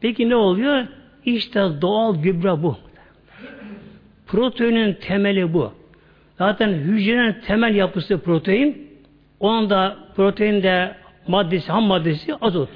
[0.00, 0.86] Peki ne oluyor?
[1.24, 2.76] İşte doğal gübre bu.
[4.26, 5.72] Proteinin temeli bu.
[6.38, 8.87] Zaten hücrenin temel yapısı protein.
[9.40, 10.94] Onun da protein de
[11.28, 12.68] maddesi, ham maddesi azot.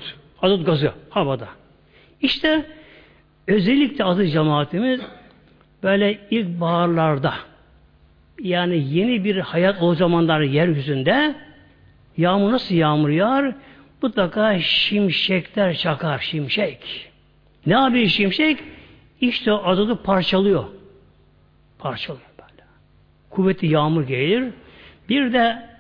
[0.43, 1.49] Azot gazı havada.
[2.21, 2.67] İşte
[3.47, 5.01] özellikle aziz cemaatimiz
[5.83, 7.35] böyle ilk baharlarda
[8.41, 11.35] yani yeni bir hayat o zamanlar yeryüzünde
[12.17, 13.55] yağmur nasıl yağmur yağar?
[14.03, 17.11] Mutlaka şimşekler çakar, şimşek.
[17.67, 18.59] Ne yapıyor şimşek?
[19.21, 20.65] İşte o azotu parçalıyor.
[21.79, 22.63] Parçalıyor böyle.
[23.31, 24.45] Kuvvetli yağmur gelir.
[25.09, 25.72] Bir de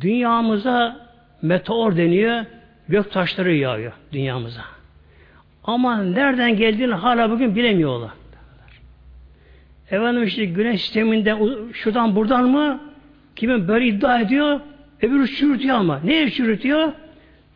[0.00, 1.08] dünyamıza
[1.42, 2.44] meteor deniyor.
[2.88, 4.64] Gök taşları yağıyor dünyamıza.
[5.64, 8.10] Ama nereden geldiğini hala bugün bilemiyorlar.
[9.90, 11.36] Efendim işte güneş sisteminde
[11.72, 12.80] şuradan buradan mı?
[13.36, 14.60] Kimin böyle iddia ediyor?
[15.02, 16.00] Öbürü çürütüyor ama.
[16.04, 16.92] Ne çürütüyor?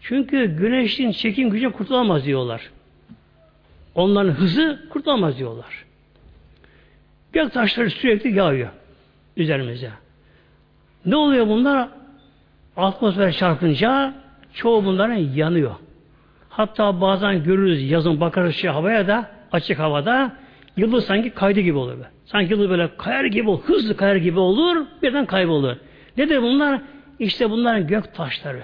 [0.00, 2.70] Çünkü güneşin çekim gücü kurtulamaz diyorlar.
[3.94, 5.85] Onların hızı kurtulamaz diyorlar.
[7.32, 8.68] Gök taşları sürekli yağıyor
[9.37, 9.90] üzerimize.
[11.06, 11.88] Ne oluyor bunlar?
[12.76, 14.14] Atmosfer çarpınca
[14.54, 15.74] çoğu bunların yanıyor.
[16.48, 20.32] Hatta bazen görürüz yazın bakarız şey havaya da açık havada
[20.76, 21.92] yıldız sanki kaydı gibi olur.
[21.92, 22.04] Be.
[22.24, 25.76] Sanki yıldız böyle kayar gibi olur, hızlı kayar gibi olur, birden kaybolur.
[26.16, 26.80] Nedir bunlar?
[27.18, 28.62] İşte bunların gök taşları.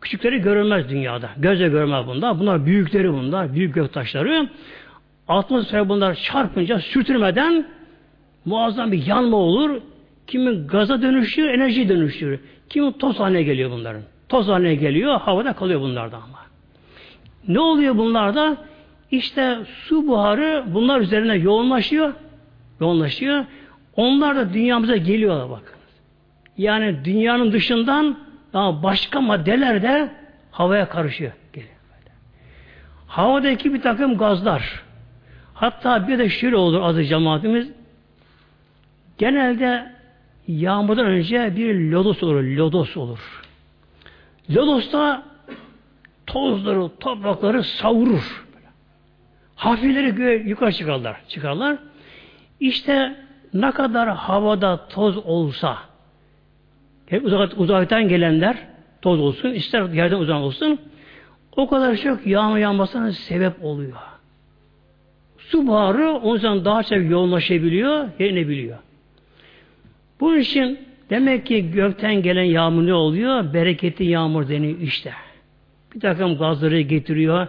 [0.00, 1.30] Küçükleri görülmez dünyada.
[1.36, 2.40] Gözle görmez bunlar.
[2.40, 3.54] Bunlar büyükleri bunlar.
[3.54, 4.48] Büyük gök taşları.
[5.28, 7.66] Atmosfer bunlar çarpınca sürtürmeden
[8.44, 9.80] muazzam bir yanma olur.
[10.32, 12.38] Kimin gaza dönüşüyor, enerji dönüşüyor.
[12.68, 14.02] Kimin toz haline geliyor bunların.
[14.28, 16.38] Toz haline geliyor, havada kalıyor bunlarda ama.
[17.48, 18.56] Ne oluyor bunlarda?
[19.10, 22.12] İşte su buharı bunlar üzerine yoğunlaşıyor.
[22.80, 23.44] Yoğunlaşıyor.
[23.96, 25.74] Onlar da dünyamıza geliyorlar bakın.
[26.58, 28.18] Yani dünyanın dışından
[28.52, 30.12] daha başka maddeler de
[30.50, 31.32] havaya karışıyor.
[31.52, 31.74] Geliyor.
[33.06, 34.82] Havadaki bir takım gazlar.
[35.54, 37.68] Hatta bir de şöyle olur adı cemaatimiz.
[39.18, 39.92] Genelde
[40.48, 42.42] yağmurdan önce bir lodos olur.
[42.42, 43.42] Lodos olur.
[44.50, 45.22] Lodos da
[46.26, 48.44] tozları, toprakları savurur.
[49.56, 51.16] Hafifleri yukarı çıkarlar.
[51.28, 51.78] çıkarlar.
[52.60, 53.16] İşte
[53.54, 55.78] ne kadar havada toz olsa
[57.06, 58.56] hep uzak, uzaktan gelenler
[59.02, 60.78] toz olsun, ister yerden uzak olsun
[61.56, 63.96] o kadar çok yağmur yağmasına sebep oluyor.
[65.38, 68.78] Su buharı o yüzden daha çok yoğunlaşabiliyor, biliyor.
[70.22, 70.78] Bunun için
[71.10, 73.54] demek ki gökten gelen yağmur ne oluyor?
[73.54, 75.12] Bereketli yağmur deniyor işte.
[75.94, 77.46] Bir takım gazları getiriyor.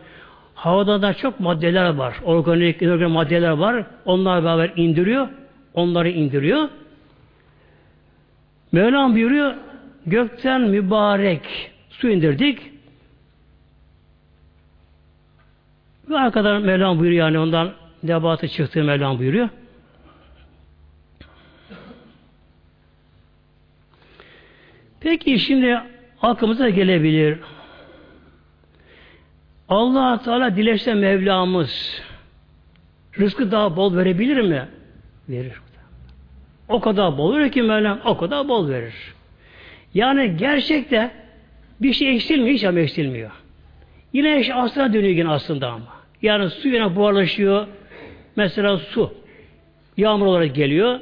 [0.53, 2.15] Havada da çok maddeler var.
[2.23, 3.85] Organik, inorganik maddeler var.
[4.05, 5.27] Onlar beraber indiriyor.
[5.73, 6.69] Onları indiriyor.
[8.71, 9.53] Mevlam buyuruyor
[10.05, 12.59] gökten mübarek su indirdik.
[16.09, 17.71] Ve arkadan Mevlam buyuruyor yani ondan
[18.03, 19.49] debatı çıktığı Mevlam buyuruyor.
[25.03, 25.79] Peki şimdi
[26.21, 27.37] aklımıza gelebilir.
[29.69, 32.01] allah Teala dilerse Mevlamız
[33.19, 34.67] rızkı daha bol verebilir mi?
[35.29, 35.53] Verir.
[36.69, 38.93] O kadar bol verir ki Mevlam o kadar bol verir.
[39.93, 41.11] Yani gerçekte
[41.81, 43.31] bir şey eksilmiyor, hiç ama eksilmiyor.
[44.13, 45.87] Yine iş aslına dönüyor yine aslında ama.
[46.21, 47.67] Yani su yine buharlaşıyor.
[48.35, 49.13] Mesela su.
[49.97, 50.99] Yağmur olarak geliyor.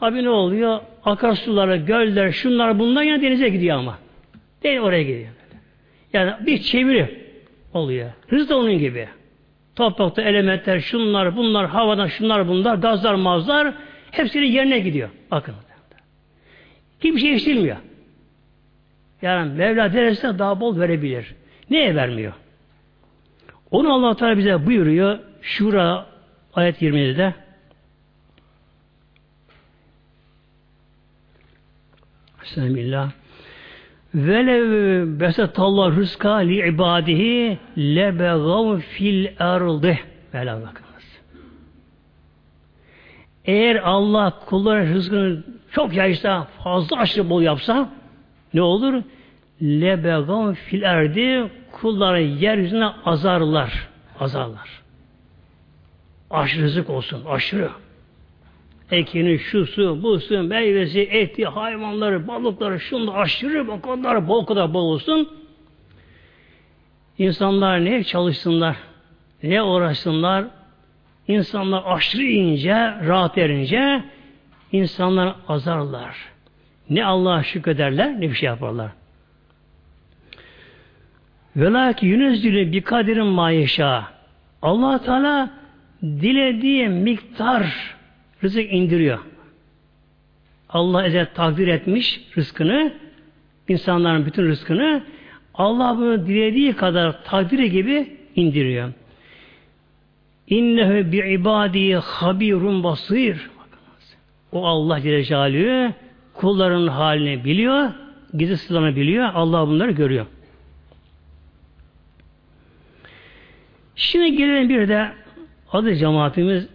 [0.00, 0.80] Tabi ne oluyor?
[1.04, 3.98] Akarsulara, göller, şunlar bunlar yine denize gidiyor ama.
[4.62, 5.28] Değil oraya gidiyor.
[6.12, 7.28] Yani bir çeviri
[7.74, 8.10] oluyor.
[8.28, 9.08] Hız da onun gibi.
[9.76, 13.74] Toprakta elementler, şunlar, bunlar, havadan şunlar, bunlar, gazlar, mazlar
[14.10, 15.08] hepsinin yerine gidiyor.
[15.30, 15.54] Bakın.
[17.00, 17.76] Hiçbir şey eksilmiyor.
[19.22, 21.34] Yani Mevla derecesinde daha bol verebilir.
[21.70, 22.32] Neye vermiyor?
[23.70, 25.18] Onu Allah Teala bize buyuruyor.
[25.42, 26.06] Şura
[26.54, 27.34] ayet 27'de
[32.50, 33.10] Bismillah.
[34.14, 40.00] Velev besetallah rızka li ibadihi lebegav fil erdi.
[40.32, 41.20] Böyle bakınız.
[43.44, 47.88] Eğer Allah kulların rızkını çok yaysa, fazla aşırı bol yapsa
[48.54, 49.02] ne olur?
[49.62, 53.88] Lebegav fil erdi kulları yeryüzüne azarlar.
[54.20, 54.82] Azarlar.
[56.30, 57.24] Aşırı rızık olsun.
[57.24, 57.70] Aşırı
[58.90, 65.28] ekini, şusu, busu, meyvesi, eti, hayvanları, balıkları, şunu aşırı o kadar bol kadar bol olsun.
[67.18, 68.76] İnsanlar ne çalışsınlar,
[69.42, 70.44] ne uğraşsınlar,
[71.28, 72.74] insanlar aşırı ince,
[73.06, 74.04] rahat erince
[74.72, 76.16] insanlar azarlar.
[76.90, 78.90] Ne Allah'a şükrederler, ne bir şey yaparlar.
[81.56, 84.04] Velaki yünezdülü bir kadirin mayeşa.
[84.62, 85.50] allah Teala
[86.02, 87.96] dilediği miktar
[88.44, 89.18] rızık indiriyor.
[90.68, 92.92] Allah ezel takdir etmiş rızkını,
[93.68, 95.02] insanların bütün rızkını
[95.54, 98.92] Allah bunu dilediği kadar takdiri gibi indiriyor.
[100.46, 103.50] İnnehu bi ibadi habirun basir.
[104.52, 105.94] O Allah Celle
[106.34, 107.90] kulların halini biliyor,
[108.36, 110.26] gizli sırlarını biliyor, Allah bunları görüyor.
[113.96, 115.12] Şimdi gelelim bir de
[115.72, 116.68] adı cemaatimiz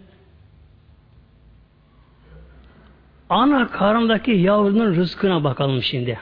[3.30, 6.18] ana karındaki yavrunun rızkına bakalım şimdi.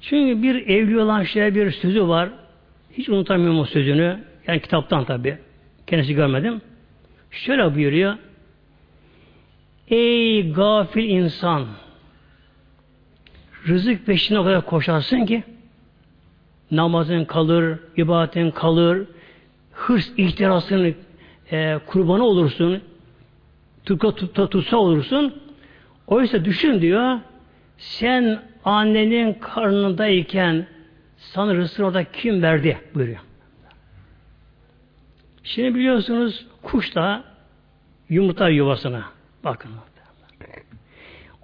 [0.00, 2.28] Çünkü bir evli olan şey bir sözü var.
[2.92, 4.24] Hiç unutamıyorum o sözünü.
[4.46, 5.38] Yani kitaptan tabi.
[5.86, 6.60] Kendisi görmedim.
[7.30, 8.14] Şöyle buyuruyor.
[9.88, 11.66] Ey gafil insan
[13.68, 15.44] rızık peşine kadar koşarsın ki
[16.70, 19.06] namazın kalır, ibadetin kalır,
[19.72, 20.94] hırs ihtirasının
[21.52, 22.80] e, kurbanı olursun,
[23.84, 25.34] tutsa, tutsa olursun,
[26.06, 27.18] Oysa düşün diyor,
[27.78, 30.66] sen annenin karnındayken
[31.16, 33.20] sana rızkını orada kim verdi buyuruyor.
[35.42, 37.24] Şimdi biliyorsunuz kuş da
[38.08, 39.04] yumurta yuvasına.
[39.44, 39.70] Bakın.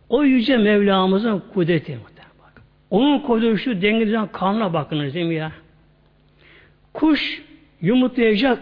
[0.08, 1.98] O yüce Mevlamızın kudreti.
[2.42, 2.62] Bak.
[2.90, 5.52] Onun koyduğu şu dengezen kanına bakınız değil mi ya?
[6.92, 7.42] Kuş
[7.80, 8.58] yumurtlayacak,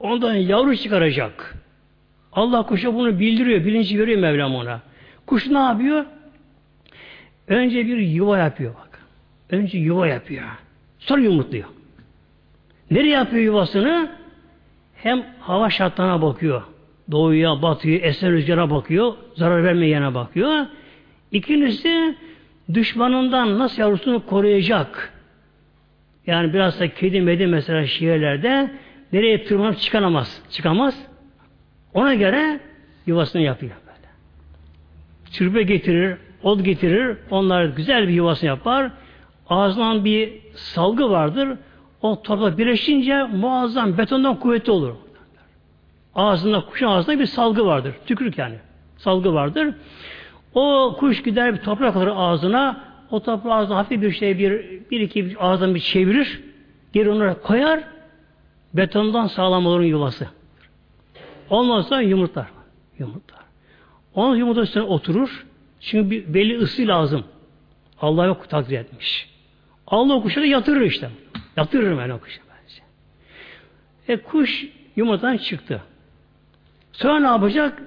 [0.00, 1.54] ondan yavru çıkaracak.
[2.32, 4.80] Allah kuşa bunu bildiriyor, bilinci veriyor Mevlam ona.
[5.30, 6.04] Kuş ne yapıyor?
[7.48, 9.02] Önce bir yuva yapıyor bak.
[9.50, 10.44] Önce yuva yapıyor.
[10.98, 11.64] Sonra yumurtluyor.
[12.90, 14.10] Nereye yapıyor yuvasını?
[14.94, 16.62] Hem hava şartlarına bakıyor.
[17.10, 19.14] Doğuya, batıya, eser rüzgara bakıyor.
[19.34, 20.66] Zarar vermeyene bakıyor.
[21.32, 22.16] İkincisi
[22.74, 25.12] düşmanından nasıl yavrusunu koruyacak.
[26.26, 28.70] Yani biraz da kedi medi mesela şiirlerde
[29.12, 30.42] nereye tırmanıp çıkamaz.
[30.50, 31.06] Çıkamaz.
[31.94, 32.60] Ona göre
[33.06, 33.79] yuvasını yapıyor
[35.32, 38.90] çırpı getirir, ot getirir, onlar güzel bir yuvasını yapar.
[39.48, 41.48] Ağzından bir salgı vardır.
[42.02, 44.94] O toprak birleşince muazzam betondan kuvvetli olur.
[46.14, 47.94] Ağzında, kuşun ağzında bir salgı vardır.
[48.06, 48.56] Tükürük yani.
[48.96, 49.74] Salgı vardır.
[50.54, 55.00] O kuş gider bir toprak alır ağzına, o toprağı ağzına hafif bir şey bir, bir
[55.00, 56.40] iki bir ağzından bir çevirir,
[56.92, 57.80] geri onu koyar,
[58.74, 60.28] betondan sağlam olur yuvası.
[61.50, 62.46] Olmazsa yumurtlar.
[62.98, 63.39] Yumurtlar.
[64.14, 65.46] Onun yumurta üstüne oturur.
[65.80, 67.24] Çünkü bir belli ısı lazım.
[68.00, 69.28] Allah yok takdir etmiş.
[69.86, 71.10] Allah o kuşu da yatırır işte.
[71.56, 72.40] Yatırırım ben o kuşu.
[72.40, 72.82] Bence.
[74.08, 75.82] E kuş yumurtadan çıktı.
[76.92, 77.82] Sonra ne yapacak?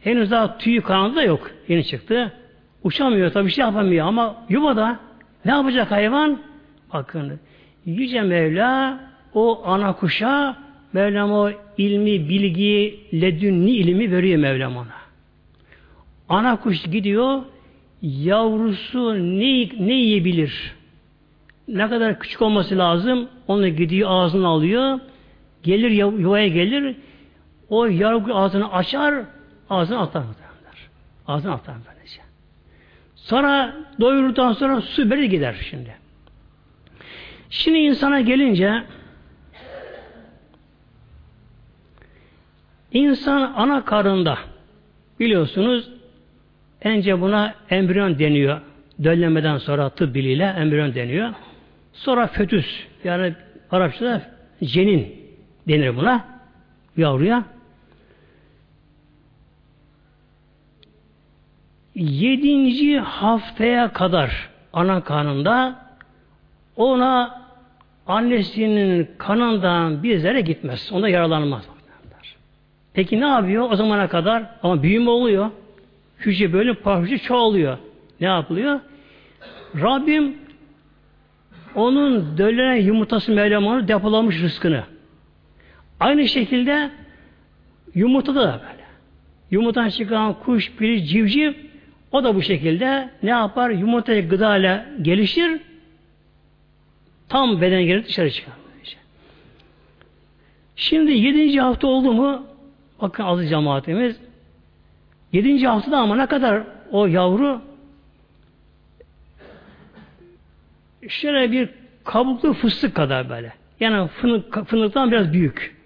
[0.00, 1.50] Henüz daha tüyü kanadı da yok.
[1.68, 2.32] Yeni çıktı.
[2.82, 5.00] Uçamıyor tabii şey yapamıyor ama yuvada
[5.44, 6.38] ne yapacak hayvan?
[6.92, 7.40] Bakın
[7.86, 9.00] Yüce Mevla
[9.34, 10.56] o ana kuşa
[10.92, 15.05] Mevlam o ilmi, bilgi, ledünni ilmi veriyor Mevlam ona.
[16.28, 17.42] Ana kuş gidiyor
[18.02, 20.74] yavrusu ne, ne yiyebilir?
[21.68, 23.28] Ne kadar küçük olması lazım?
[23.48, 25.00] Onu gidiyor ağzını alıyor.
[25.62, 26.96] Gelir yuvaya gelir.
[27.68, 29.24] O yavru ağzını açar
[29.70, 30.24] ağzını atar.
[31.26, 32.20] Ağzını atar böylece.
[33.16, 35.96] Sonra doyurduktan sonra su beri gider şimdi.
[37.50, 38.84] Şimdi insana gelince
[42.92, 44.38] insan ana karında
[45.20, 45.95] biliyorsunuz
[46.84, 48.60] önce buna embriyon deniyor.
[49.04, 51.34] Döllemeden sonra tıp biliyle embriyon deniyor.
[51.92, 52.66] Sonra fötüs
[53.04, 53.34] yani
[53.70, 54.22] Arapçada
[54.64, 55.16] cenin
[55.68, 56.24] denir buna
[56.96, 57.44] yavruya.
[61.94, 65.86] Yedinci haftaya kadar ana kanında
[66.76, 67.42] ona
[68.06, 70.90] annesinin kanından bir zerre gitmez.
[70.92, 71.68] Ona yaralanmaz.
[72.94, 74.44] Peki ne yapıyor o zamana kadar?
[74.62, 75.50] Ama büyüme oluyor.
[76.18, 77.78] Hücre böyle parçası çoğalıyor.
[78.20, 78.80] Ne yapılıyor?
[79.74, 80.36] Rabbim
[81.74, 84.84] onun dölenen yumurtası Mevlam depolamış rızkını.
[86.00, 86.90] Aynı şekilde
[87.94, 88.86] yumurta da böyle.
[89.50, 91.52] Yumurtadan çıkan kuş, piri, civciv
[92.12, 93.70] o da bu şekilde ne yapar?
[93.70, 95.60] Yumurtayı gıda ile gelişir
[97.28, 98.54] tam beden geri dışarı çıkar.
[100.76, 102.46] Şimdi yedinci hafta oldu mu
[103.00, 104.20] bakın azı cemaatimiz
[105.32, 107.62] yedinci haftada ama ne kadar o yavru
[111.08, 111.68] şöyle bir
[112.04, 113.52] kabuklu fıstık kadar böyle.
[113.80, 115.76] Yani fınık, fındıktan biraz büyük.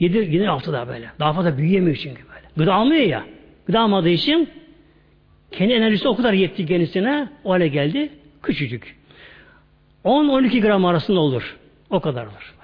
[0.00, 1.10] Yedi, yedi haftada böyle.
[1.20, 2.46] Daha fazla büyüyemiyor çünkü böyle.
[2.56, 3.24] Gıda almıyor ya.
[3.66, 4.48] Gıda almadığı için
[5.50, 8.10] kendi enerjisi o kadar yetti kendisine o hale geldi.
[8.42, 8.96] Küçücük.
[10.04, 11.56] 10-12 gram arasında olur.
[11.90, 12.54] O kadar olur.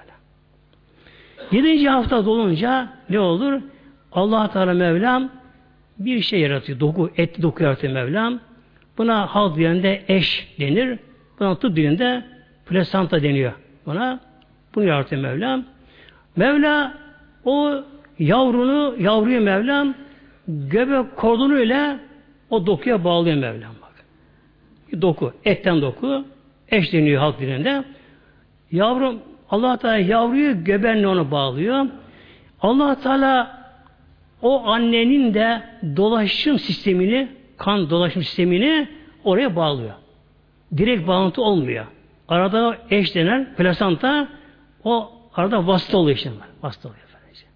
[1.51, 1.67] Böyle.
[1.67, 1.89] 7.
[1.89, 3.61] hafta dolunca ne olur?
[4.11, 5.29] allah Teala Mevlam
[5.99, 6.79] bir şey yaratıyor.
[6.79, 8.39] Doku, et doku yaratıyor Mevlam.
[8.97, 10.99] Buna halk dilinde eş denir.
[11.39, 12.23] Buna tıp dilinde
[12.65, 13.53] plasanta deniyor.
[13.85, 14.19] Buna
[14.75, 15.63] bunu yaratıyor Mevlam.
[16.35, 16.93] Mevla
[17.45, 17.83] o
[18.19, 19.93] yavrunu, yavruyu Mevlam
[20.47, 21.99] göbek kordonuyla
[22.49, 24.05] o dokuya bağlıyor Mevlam bak.
[25.01, 26.25] Doku, etten doku,
[26.69, 27.83] eş deniyor halk dilinde.
[28.71, 29.19] Yavrum,
[29.49, 31.85] allah Teala yavruyu göbenle onu bağlıyor.
[32.61, 33.58] allah Teala
[34.41, 35.61] o annenin de
[35.97, 37.27] dolaşım sistemini,
[37.57, 38.87] kan dolaşım sistemini
[39.23, 39.93] oraya bağlıyor.
[40.77, 41.85] Direkt bağlantı olmuyor.
[42.27, 44.27] Arada eş denen plasanta
[44.83, 46.31] o arada vasıta oluyor işte.
[46.63, 47.03] Vasıta oluyor.
[47.03, 47.47] Efendim.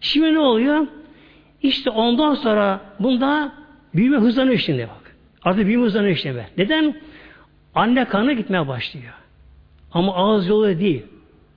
[0.00, 0.86] Şimdi ne oluyor?
[1.62, 3.52] İşte ondan sonra bunda
[3.94, 5.16] büyüme hızlanıyor şimdi bak.
[5.42, 6.46] Artık büyüme hızlanıyor işte.
[6.58, 6.94] Neden?
[7.74, 9.12] Anne kanı gitmeye başlıyor.
[9.92, 11.02] Ama ağız yolu değil.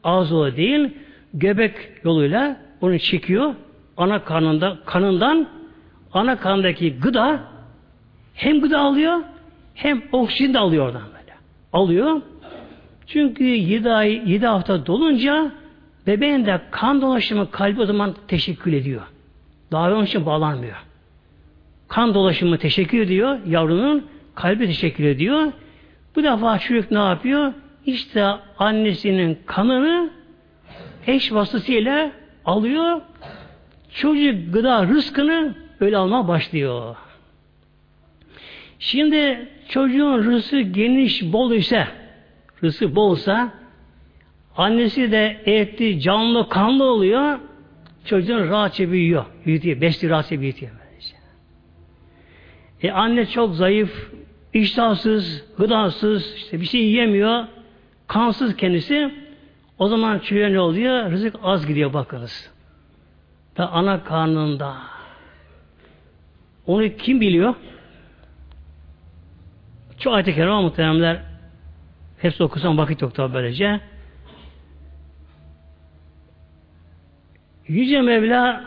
[0.03, 0.89] Ağız yolu değil,
[1.33, 1.73] göbek
[2.03, 3.55] yoluyla onu çekiyor.
[4.01, 5.47] Ana kanında, kanından
[6.13, 7.39] ana kanındaki gıda
[8.33, 9.19] hem gıda alıyor
[9.75, 11.35] hem oksijen de alıyor oradan böyle.
[11.73, 12.21] Alıyor.
[13.07, 15.51] Çünkü 7 ay, 7 hafta dolunca
[16.07, 19.01] bebeğin de kan dolaşımı kalbi o zaman teşekkür ediyor.
[19.71, 20.77] Daha onun için bağlanmıyor.
[21.87, 25.51] Kan dolaşımı teşekkür ediyor yavrunun, kalbi teşekkür ediyor.
[26.15, 27.53] Bu defa çocuk ne yapıyor?
[27.85, 28.25] İşte
[28.59, 30.09] annesinin kanını
[31.07, 32.11] eş vasıtasıyla
[32.45, 33.01] alıyor.
[33.93, 36.95] Çocuk gıda rızkını öyle almaya başlıyor.
[38.79, 41.87] Şimdi çocuğun rızkı geniş, bol ise,
[42.63, 43.53] rızkı bolsa,
[44.57, 47.39] annesi de etli, canlı, kanlı oluyor,
[48.05, 50.71] çocuğun rahatça büyüyor, büyütüyor, besliyor, rahatça büyütüyor.
[52.83, 54.11] E anne çok zayıf,
[54.53, 57.45] iştahsız, gıdasız, işte bir şey yiyemiyor,
[58.07, 59.11] kansız kendisi.
[59.79, 61.11] O zaman çocuğa ne oluyor?
[61.11, 62.51] Rızık az gidiyor bakınız.
[63.57, 64.77] Da ana karnında.
[66.67, 67.55] Onu kim biliyor?
[69.99, 71.21] Çok ayet-i kerime muhteremler
[72.17, 73.79] hepsi okusam vakit yok tabi böylece.
[77.67, 78.63] Yüce Mevla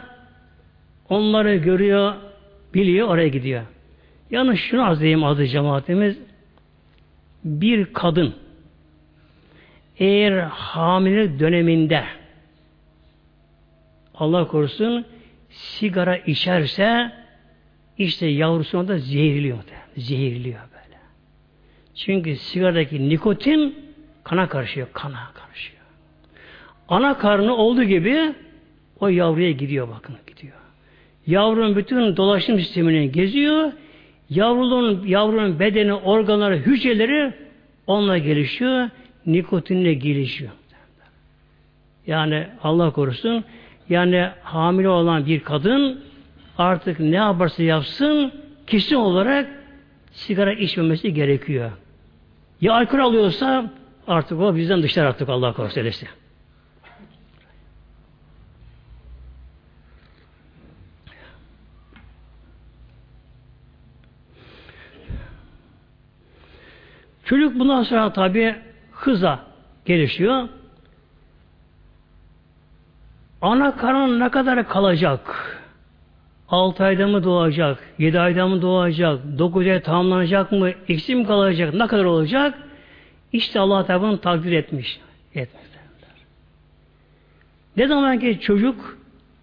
[1.09, 2.15] onları görüyor,
[2.75, 3.63] biliyor, oraya gidiyor.
[4.31, 6.19] Yalnız şunu az diyeyim adı cemaatimiz.
[7.45, 8.35] Bir kadın
[9.99, 12.05] eğer hamile döneminde
[14.15, 15.05] Allah korusun
[15.51, 17.13] sigara içerse
[17.99, 19.59] işte yavrusuna da zehirliyor.
[19.97, 20.99] Zehirliyor böyle.
[21.95, 23.75] Çünkü sigaradaki nikotin
[24.25, 24.89] kana karışıyor.
[24.93, 25.81] Kana karışıyor.
[26.89, 28.35] Ana karnı olduğu gibi
[29.01, 30.55] o yavruya gidiyor bakın gidiyor.
[31.27, 33.73] Yavrunun bütün dolaşım sistemini geziyor.
[34.31, 37.33] Yavrunun, yavrunun bedeni, organları, hücreleri
[37.87, 38.91] onunla gelişiyor.
[39.27, 40.53] Nikotinle gelişiyor.
[42.07, 43.45] Yani Allah korusun
[43.89, 46.01] yani hamile olan bir kadın
[46.59, 48.33] artık ne yaparsa yapsın
[48.67, 49.49] kesin olarak
[50.13, 51.71] sigara içmemesi gerekiyor.
[52.61, 53.71] Ya alkol alıyorsa
[54.07, 56.07] artık o bizden dışlar artık Allah korusun öyleyse.
[67.25, 68.57] Çocuk bundan sonra tabi
[68.93, 69.41] hıza
[69.85, 70.49] gelişiyor.
[73.45, 75.21] Ana karnın ne kadar kalacak?
[76.49, 77.79] 6 ayda mı doğacak?
[77.99, 79.39] 7 ayda mı doğacak?
[79.39, 80.71] 9 ay tamamlanacak mı?
[80.89, 81.75] Eksi mi kalacak?
[81.75, 82.55] Ne kadar olacak?
[83.33, 85.01] İşte Allah bunu takdir etmiş.
[85.35, 85.63] Etmiş.
[87.77, 88.99] Ne zaman ki çocuk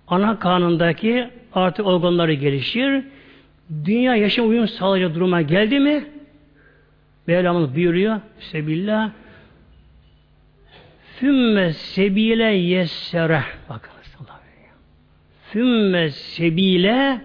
[0.08, 3.04] ana karnındaki artık organları gelişir,
[3.86, 6.04] dünya yaşam uyum sağlayacak duruma geldi mi
[7.28, 9.12] Mevlamız buyuruyor Sebillah
[11.20, 13.91] Fümme sebile yessere bakın
[15.52, 17.22] Fümme sebile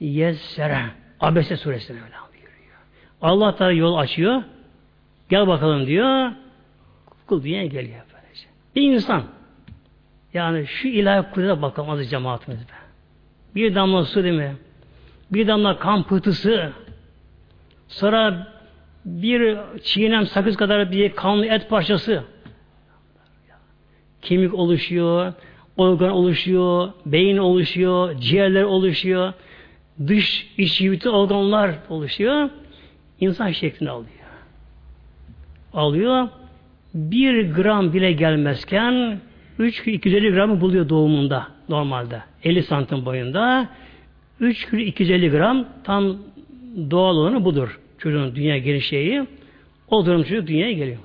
[0.00, 0.82] yessere
[1.20, 2.78] Abese suresinde öyle buyuruyor.
[3.22, 4.42] Allah Teala yol açıyor.
[5.28, 6.32] Gel bakalım diyor.
[7.26, 8.46] Kul dünyaya geliyor böylece.
[8.76, 9.22] Bir insan
[10.34, 12.72] yani şu ilahi kudrete bakalım cemaatimiz be.
[13.54, 14.56] Bir damla su değil mi?
[15.32, 16.72] Bir damla kan pıhtısı.
[17.88, 18.52] Sonra
[19.04, 22.24] bir çiğnem sakız kadar bir kanlı et parçası.
[24.22, 25.32] Kemik oluşuyor,
[25.76, 29.32] organ oluşuyor, beyin oluşuyor, ciğerler oluşuyor,
[30.06, 32.50] dış iç bütün organlar oluşuyor.
[33.20, 34.10] İnsan şeklini alıyor.
[35.72, 36.28] Alıyor.
[36.94, 39.20] Bir gram bile gelmezken
[39.58, 42.22] 3 kilo 250 gramı buluyor doğumunda normalde.
[42.44, 43.68] 50 santim boyunda.
[44.40, 46.16] 3 kilo 250 gram tam
[46.90, 47.80] doğal olanı budur.
[47.98, 49.26] Çocuğun dünya gelişeği.
[49.88, 50.98] O durum çocuk dünyaya geliyor.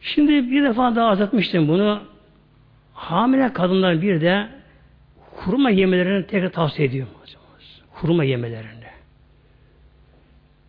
[0.00, 2.02] Şimdi bir defa daha azaltmıştım bunu.
[2.94, 4.48] Hamile kadınlar bir de
[5.30, 7.12] hurma yemelerini tekrar tavsiye ediyorum.
[7.90, 8.84] Hurma yemelerini.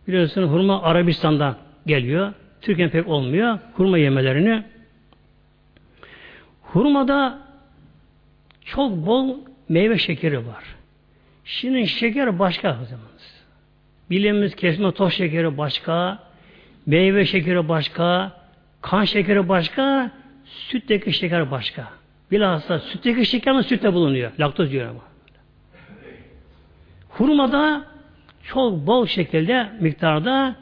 [0.08, 1.56] Biliyorsunuz hurma Arabistan'dan
[1.86, 2.32] geliyor.
[2.60, 3.58] Türkiye'nin pek olmuyor.
[3.74, 4.62] Hurma yemelerini.
[6.62, 7.38] Hurmada
[8.64, 9.36] çok bol
[9.68, 10.64] meyve şekeri var.
[11.44, 13.12] Şimdi şeker başka o zaman.
[14.10, 16.18] Bildiğimiz kesme toz şekeri başka,
[16.86, 18.32] meyve şekeri başka,
[18.82, 20.10] kan şekeri başka,
[20.44, 21.88] sütteki şeker başka.
[22.30, 24.32] Bilhassa sütteki şeker mi sütte bulunuyor.
[24.40, 25.00] Laktoz diyor ama.
[27.08, 27.84] Hurmada
[28.44, 30.56] çok bol şekilde miktarda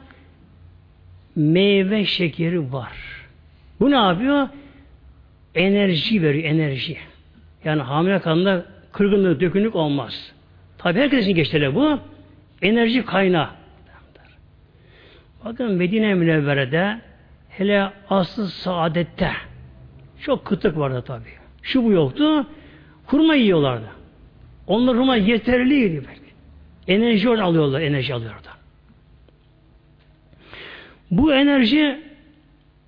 [1.35, 2.93] meyve şekeri var.
[3.79, 4.47] Bu ne yapıyor?
[5.55, 6.97] Enerji veriyor, enerji.
[7.63, 10.31] Yani hamile kadında kırgınlık, dökünlük olmaz.
[10.77, 11.99] Tabi herkesin geçerli bu.
[12.61, 13.49] Enerji kaynağı.
[15.45, 17.01] Bakın Medine Münevvere'de
[17.57, 19.31] hele asıl saadette
[20.21, 21.29] çok kıtlık vardı tabi.
[21.61, 22.47] Şu bu yoktu.
[23.05, 23.89] Hurma yiyorlardı.
[24.67, 26.21] Onlar hurma yeterliydi belki.
[26.87, 28.41] Enerji oradan alıyorlar, enerji alıyorlar.
[31.11, 31.99] Bu enerji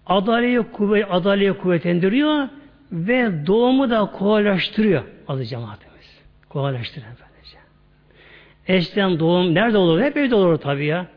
[0.06, 2.48] adaleye kuvvet, adaleye kuvvetlendiriyor
[2.92, 6.22] ve doğumu da kolaylaştırıyor adı cemaatimiz.
[6.50, 7.58] Kolaylaştırıyor böylece.
[8.68, 10.02] Eskiden doğum nerede olur?
[10.02, 11.08] Hep evde olur tabii ya.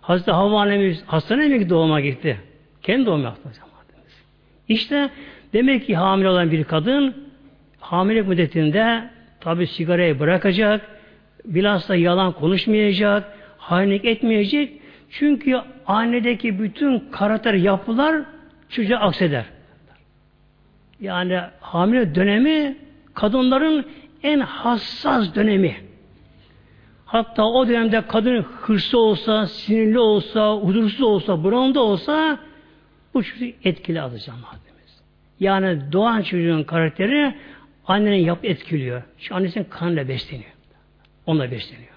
[0.00, 2.40] Hazreti Havva annemiz hastaneye mi doğuma gitti?
[2.84, 3.48] Kendi doğum yaptı.
[4.68, 5.10] İşte
[5.52, 7.14] demek ki hamile olan bir kadın
[7.80, 9.10] hamile müddetinde
[9.40, 10.80] tabi sigarayı bırakacak,
[11.44, 14.80] bilhassa yalan konuşmayacak, hainlik etmeyecek.
[15.10, 18.22] Çünkü annedeki bütün karakter yapılar
[18.68, 19.44] çocuğa akseder.
[21.00, 22.76] Yani hamile dönemi
[23.14, 23.86] kadınların
[24.22, 25.76] en hassas dönemi.
[27.06, 32.38] Hatta o dönemde kadın hırslı olsa, sinirli olsa, huzursuz olsa, buronda olsa
[33.14, 35.02] bu çocuk etkili alacağım Rabbimiz.
[35.40, 37.34] Yani doğan çocuğun karakteri
[37.86, 39.02] annenin yap etkiliyor.
[39.18, 40.50] Şu annesinin kanıyla besleniyor.
[41.26, 41.94] Onunla besleniyor.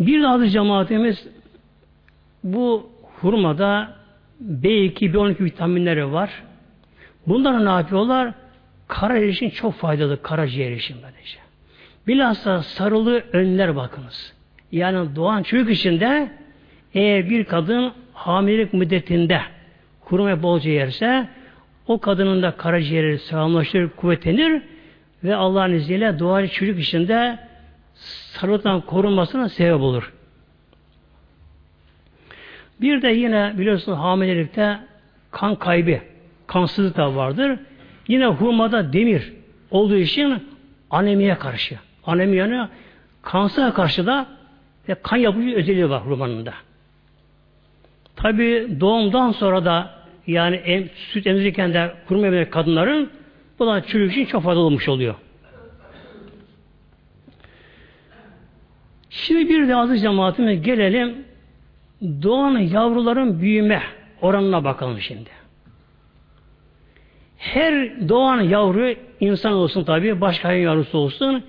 [0.00, 1.26] Bir daha da cemaatimiz
[2.44, 2.90] bu
[3.20, 3.96] hurmada
[4.44, 6.42] B2, B12 vitaminleri var.
[7.26, 8.34] Bunları ne yapıyorlar?
[8.88, 11.38] karaciğer için çok faydalı karaciğer için böylece.
[12.06, 14.32] Bilhassa sarılı önler bakınız.
[14.72, 16.32] Yani doğan çocuk içinde
[16.96, 19.40] eğer bir kadın hamilelik müddetinde
[20.00, 21.28] kuruma bolca yerse
[21.86, 24.62] o kadının da karaciğeri sağlamlaşır, kuvvetlenir
[25.24, 27.38] ve Allah'ın izniyle doğal çocuk içinde
[28.32, 30.12] sarılıktan korunmasına sebep olur.
[32.80, 34.78] Bir de yine biliyorsunuz hamilelikte
[35.30, 35.98] kan kaybı,
[36.46, 37.58] kansızlık da vardır.
[38.08, 39.32] Yine hurmada demir
[39.70, 40.48] olduğu için
[40.90, 41.78] anemiye karşı.
[42.06, 42.68] Anemiyanı
[43.22, 44.26] kansıra karşı da
[44.88, 46.54] ve kan yapıcı özelliği var hurmanın da.
[48.16, 49.90] Tabi doğumdan sonra da
[50.26, 53.10] yani em, süt emzirirken de hurma kadınların
[53.58, 55.14] bu da çocuk için çok faydalı olmuş oluyor.
[59.10, 61.14] Şimdi bir de aziz cemaatime gelelim
[62.02, 63.82] doğan yavruların büyüme
[64.20, 65.30] oranına bakalım şimdi.
[67.38, 71.44] Her doğan yavru insan olsun tabi, başka hayvan yavrusu olsun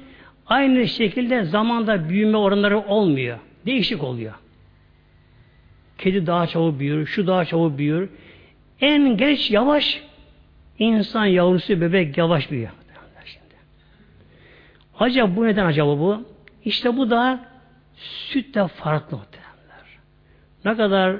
[0.47, 3.39] aynı şekilde zamanda büyüme oranları olmuyor.
[3.65, 4.33] Değişik oluyor.
[5.97, 8.09] Kedi daha çabuk büyür, şu daha çabuk büyür.
[8.81, 10.03] En geç yavaş
[10.79, 12.71] insan yavrusu bebek yavaş büyüyor.
[13.25, 13.55] Şimdi.
[14.99, 16.23] Acaba bu neden acaba bu?
[16.65, 17.39] İşte bu da
[17.95, 19.99] süt de farklı muhtemelenler.
[20.65, 21.17] Ne kadar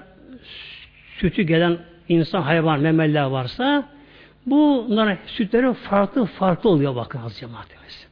[1.17, 1.77] sütü gelen
[2.09, 3.89] insan, hayvan, memeller varsa
[4.45, 8.07] bunların sütleri farklı farklı oluyor bakın az cemaatimiz.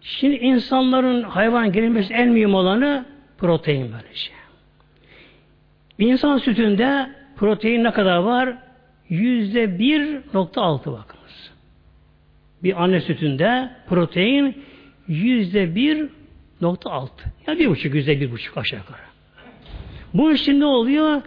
[0.00, 4.30] Şimdi insanların hayvan gelinmesi en mühim olanı protein böylece.
[5.98, 8.56] İnsan sütünde protein ne kadar var?
[9.08, 11.52] Yüzde bir nokta altı bakınız.
[12.62, 14.64] Bir anne sütünde protein
[15.08, 16.08] yüzde bir
[16.60, 17.24] nokta altı.
[17.46, 19.00] Ya bir buçuk, yüzde bir buçuk aşağı yukarı.
[20.14, 21.22] Bu için ne oluyor?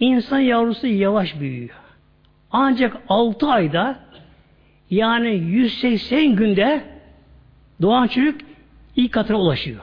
[0.00, 1.76] İnsan yavrusu yavaş büyüyor.
[2.50, 3.98] Ancak altı ayda
[4.90, 6.82] yani 180 günde
[7.82, 8.40] doğan çocuk
[8.96, 9.80] ilk katına ulaşıyor.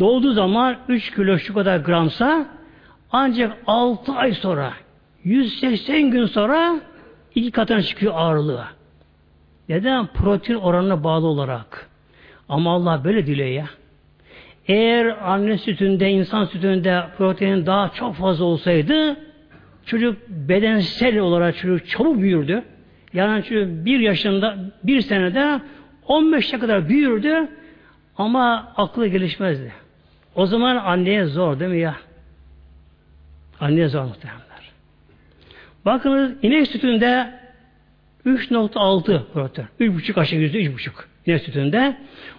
[0.00, 2.46] Doğduğu zaman 3 kilo şu kadar gramsa
[3.12, 4.72] ancak 6 ay sonra
[5.24, 6.80] 180 gün sonra
[7.34, 8.64] iki katına çıkıyor ağırlığı.
[9.68, 10.06] Neden?
[10.06, 11.88] Protein oranına bağlı olarak.
[12.48, 13.66] Ama Allah böyle diliyor ya.
[14.68, 19.16] Eğer anne sütünde, insan sütünde protein daha çok fazla olsaydı
[19.86, 22.62] çocuk bedensel olarak çocuk çabuk büyürdü.
[23.12, 25.60] Yani çocuk bir yaşında, bir senede
[26.08, 27.48] 15'e kadar büyürdü
[28.18, 29.72] ama aklı gelişmezdi.
[30.34, 31.96] O zaman anneye zor değil mi ya?
[33.60, 34.72] Anneye zor muhtemelenler.
[35.84, 37.38] Bakınız inek sütünde
[38.26, 39.68] 3.6 protein.
[39.80, 40.90] 3.5 aşağı yüzde 3.5
[41.26, 41.96] inek sütünde.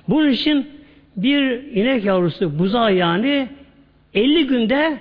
[0.07, 0.69] Bunun için
[1.17, 1.41] bir
[1.75, 3.49] inek yavrusu buzağı yani
[4.13, 4.99] 50 günde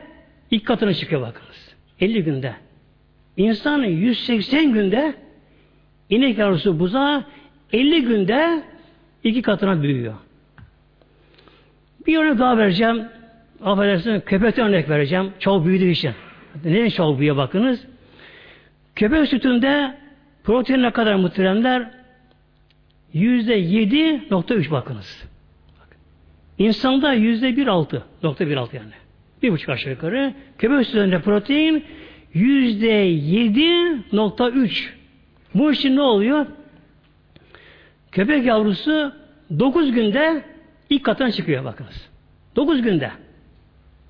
[0.50, 1.74] ilk katına çıkıyor bakınız.
[2.00, 2.54] 50 günde.
[3.36, 5.14] İnsan 180 günde
[6.10, 7.24] inek yavrusu buzağı
[7.72, 8.62] 50 günde
[9.24, 10.14] iki katına büyüyor.
[12.08, 13.04] Bir örnek daha vereceğim.
[13.64, 15.32] Affedersiniz köpekten örnek vereceğim.
[15.38, 16.12] Çok büyüdüğü için.
[16.64, 17.84] Neden çok büyüyor bakınız.
[18.96, 19.94] Köpek sütünde
[20.44, 21.90] protein ne kadar muhteremler?
[23.12, 25.28] Yüzde yedi nokta üç bakınız.
[26.58, 28.02] İnsanda yüzde bir altı.
[28.22, 28.92] Nokta bir altı yani.
[29.42, 30.34] Bir buçuk aşağı yukarı.
[30.58, 31.84] Köpek sütünde protein
[32.34, 34.94] yüzde yedi nokta üç.
[35.54, 36.46] Bu için ne oluyor?
[38.12, 39.12] Köpek yavrusu
[39.58, 40.44] dokuz günde
[40.90, 42.08] ilk katına çıkıyor bakınız.
[42.56, 43.10] Dokuz günde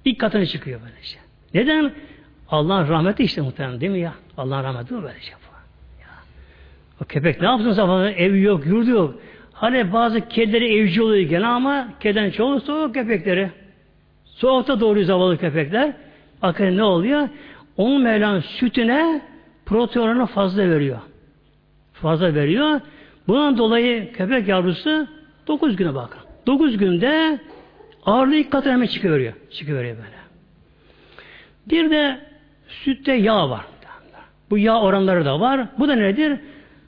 [0.05, 1.19] ilk katına çıkıyor böylece.
[1.55, 1.93] Neden?
[2.51, 4.15] Allah'ın rahmeti işte muhtemelen değil mi ya?
[4.37, 5.55] Allah'ın rahmeti mi böylece bu?
[6.03, 6.09] Ya.
[7.03, 8.11] O köpek ne yapsın zamanında?
[8.11, 9.15] Evi yok, yurdu yok.
[9.53, 13.51] Hani bazı kedileri evci oluyor gene ama kediden çoğu soğuk köpekleri.
[14.25, 15.93] Soğukta doğru zavallı köpekler.
[16.43, 17.29] Bakın ne oluyor?
[17.77, 19.21] Onun Mevlam sütüne
[19.67, 20.99] protein fazla veriyor.
[21.93, 22.81] Fazla veriyor.
[23.29, 25.07] Bundan dolayı köpek yavrusu
[25.47, 26.28] 9 güne bakın.
[26.49, 27.39] 9 günde
[28.07, 29.33] ağırlığı ilk katına hemen çıkıveriyor.
[29.51, 30.19] Çıkıveriyor böyle.
[31.67, 32.21] Bir de
[32.69, 33.65] sütte yağ var.
[34.51, 35.69] Bu yağ oranları da var.
[35.79, 36.41] Bu da nedir?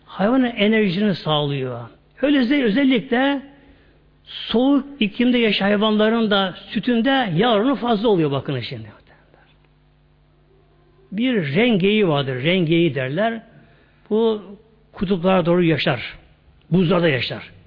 [0.05, 1.81] Hayvanın enerjisini sağlıyor.
[2.23, 3.43] Öyleyse özellikle
[4.25, 8.89] soğuk iklimde yaşayan hayvanların da sütünde yağ oranı fazla oluyor bakın şimdi.
[11.13, 12.43] Bir rengeyi vardır.
[12.43, 13.43] Rengeyi derler.
[14.11, 14.43] Bu
[14.93, 16.19] kutuplara doğru yaşar.
[16.71, 17.60] Buzlarda yaşar.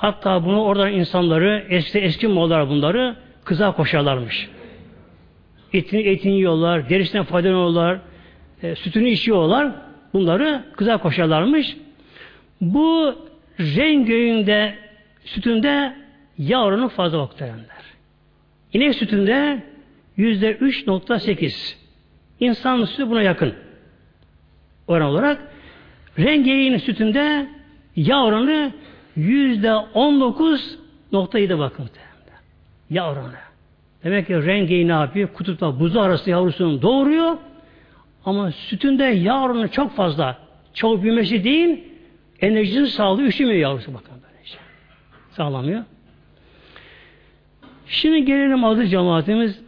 [0.00, 4.48] Hatta bunu oradan insanları eski eski Moğollar bunları kıza koşarlarmış.
[5.72, 7.98] Etini, etini yiyorlar, derisinden faydalanıyorlar,
[8.62, 9.72] e, sütünü içiyorlar.
[10.12, 11.76] Bunları kıza koşarlarmış.
[12.60, 13.14] Bu
[13.60, 14.74] renk göğünde
[15.24, 15.96] sütünde
[16.50, 17.84] oranı fazla muhtemelenler.
[18.72, 19.62] İnek sütünde
[20.16, 21.74] yüzde 3.8.
[22.40, 23.54] İnsan sütü buna yakın
[24.86, 25.38] oran olarak.
[26.18, 27.48] Rengeyin sütünde
[27.96, 28.72] yağ oranı
[29.18, 30.78] yüzde on dokuz
[31.12, 31.90] nokta yedi bakın.
[32.90, 33.32] Yağ oranı.
[34.04, 35.28] Demek ki rengeyi ne yapıyor?
[35.28, 37.36] Kutupla buzu arası yavrusunu doğuruyor.
[38.24, 39.04] Ama sütünde
[39.44, 40.38] oranı çok fazla.
[40.74, 41.84] Çok büyümesi değil,
[42.40, 44.58] enerjisini sağlıyor, üşümüyor yavrusu bakın böylece.
[45.30, 45.84] Sağlamıyor.
[47.86, 49.60] Şimdi gelelim adı cemaatimiz.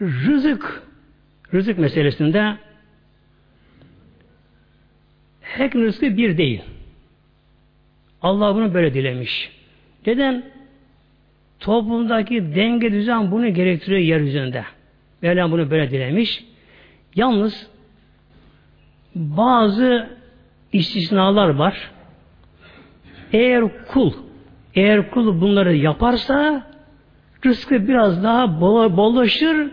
[0.00, 0.82] Rızık,
[1.54, 2.56] rızık meselesinde
[5.56, 6.62] her rızkı bir değil.
[8.22, 9.50] Allah bunu böyle dilemiş.
[10.06, 10.44] Neden?
[11.60, 14.64] Toplumdaki denge düzen bunu gerektiriyor yeryüzünde.
[15.22, 16.44] Mevlam bunu böyle dilemiş.
[17.14, 17.66] Yalnız
[19.14, 20.10] bazı
[20.72, 21.90] istisnalar var.
[23.32, 24.12] Eğer kul
[24.74, 26.66] eğer kul bunları yaparsa
[27.44, 28.60] rızkı biraz daha
[28.96, 29.70] bollaşır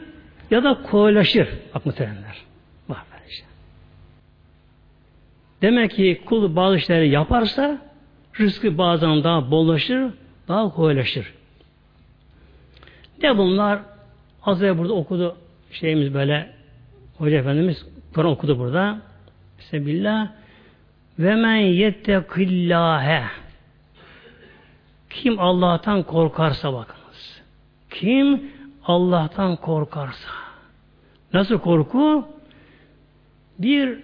[0.52, 1.50] ya da kolaylaşır.
[1.76, 2.38] Bak muhteremler.
[2.90, 3.46] Bak işte.
[5.62, 7.82] Demek ki kul bazı işleri yaparsa
[8.40, 10.14] rızkı bazen daha bollaşır,
[10.48, 11.34] daha kolaylaşır.
[13.22, 13.80] De bunlar
[14.44, 15.36] az önce burada okudu
[15.72, 16.50] şeyimiz böyle
[17.18, 19.02] Hoca Efendimiz Kur'an okudu burada.
[19.60, 20.28] Sebillah
[21.20, 23.24] ve men yettekillâhe
[25.10, 27.42] kim Allah'tan korkarsa bakınız.
[27.90, 28.52] Kim
[28.86, 30.30] Allah'tan korkarsa.
[31.34, 32.28] Nasıl korku?
[33.60, 34.00] Bir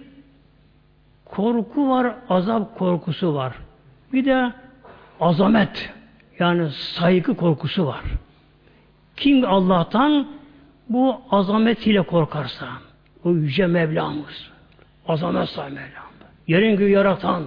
[1.26, 3.54] korku var, azap korkusu var.
[4.14, 4.52] Bir de
[5.20, 5.94] azamet,
[6.40, 8.02] yani saygı korkusu var.
[9.18, 10.28] Kim Allah'tan
[10.90, 12.68] bu azametiyle korkarsa,
[13.24, 14.52] o yüce Mevlamız,
[15.08, 16.04] azamet sahibi Mevlam,
[16.48, 17.44] yerin göğü yaratan,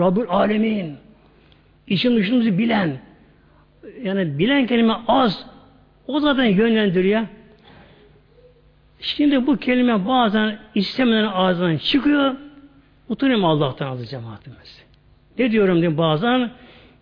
[0.00, 0.96] Rabbül Alemin,
[1.86, 2.98] için dışımızı bilen,
[4.02, 5.46] yani bilen kelime az,
[6.06, 7.22] o zaten yönlendiriyor.
[9.00, 12.34] Şimdi bu kelime bazen istemeden ağzından çıkıyor,
[13.08, 14.84] utanıyorum Allah'tan azı cemaatimiz.
[15.38, 16.50] Ne diyorum diye bazen,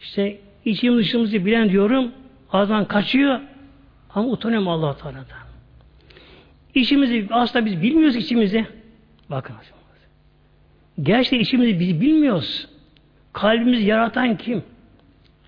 [0.00, 2.12] işte içim dışımızı bilen diyorum,
[2.53, 3.40] ağzından kaçıyor,
[4.14, 5.24] ama utanıyorum Allah Teala'dan.
[6.74, 8.66] İşimizi aslında biz bilmiyoruz içimizi.
[9.30, 9.57] Bakın.
[11.03, 12.68] Gerçekten işimizi biz bilmiyoruz.
[13.32, 14.62] Kalbimizi yaratan kim?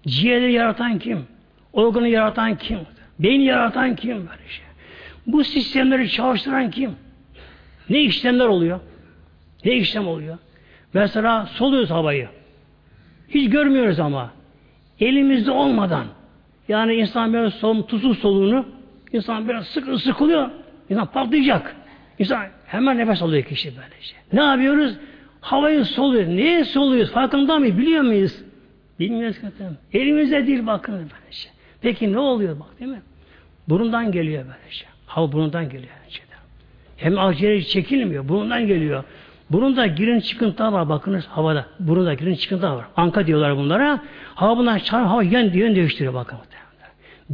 [0.06, 1.26] Ciğerleri yaratan kim?
[1.72, 2.78] Organı yaratan kim?
[3.18, 4.16] Beyni yaratan kim?
[4.16, 4.64] Böyle şey.
[5.26, 6.90] Bu sistemleri çalıştıran kim?
[7.90, 8.80] Ne işlemler oluyor?
[9.64, 10.38] Ne işlem oluyor?
[10.94, 12.28] Mesela soluyoruz havayı.
[13.28, 14.30] Hiç görmüyoruz ama.
[15.00, 16.06] Elimizde olmadan.
[16.68, 18.66] Yani insan böyle solum, tuzlu soluğunu
[19.12, 20.50] insan biraz sık sıkılıyor.
[20.90, 21.76] İnsan patlayacak.
[22.18, 24.14] İnsan hemen nefes alıyor kişi böylece.
[24.32, 24.96] Ne yapıyoruz?
[25.40, 26.26] Havayı soluyor.
[26.26, 27.12] Niye soluyoruz?
[27.12, 27.64] Farkında mı?
[27.64, 28.42] Biliyor muyuz?
[29.00, 29.76] Bilmiyoruz zaten.
[29.92, 31.48] Elimizde değil bakın böylece.
[31.80, 33.02] Peki ne oluyor bak değil mi?
[33.68, 34.86] Burundan geliyor böylece.
[35.06, 35.94] Hava burundan geliyor.
[36.96, 38.28] Hem akciğeri çekilmiyor.
[38.28, 39.04] Burundan geliyor.
[39.50, 41.66] Burunda girin çıkıntı var bakınız havada.
[41.80, 42.84] Burunda girin çıkıntı var.
[42.96, 44.00] Anka diyorlar bunlara.
[44.34, 46.38] Hava bundan çarp hava yön, yön değiştiriyor bakın.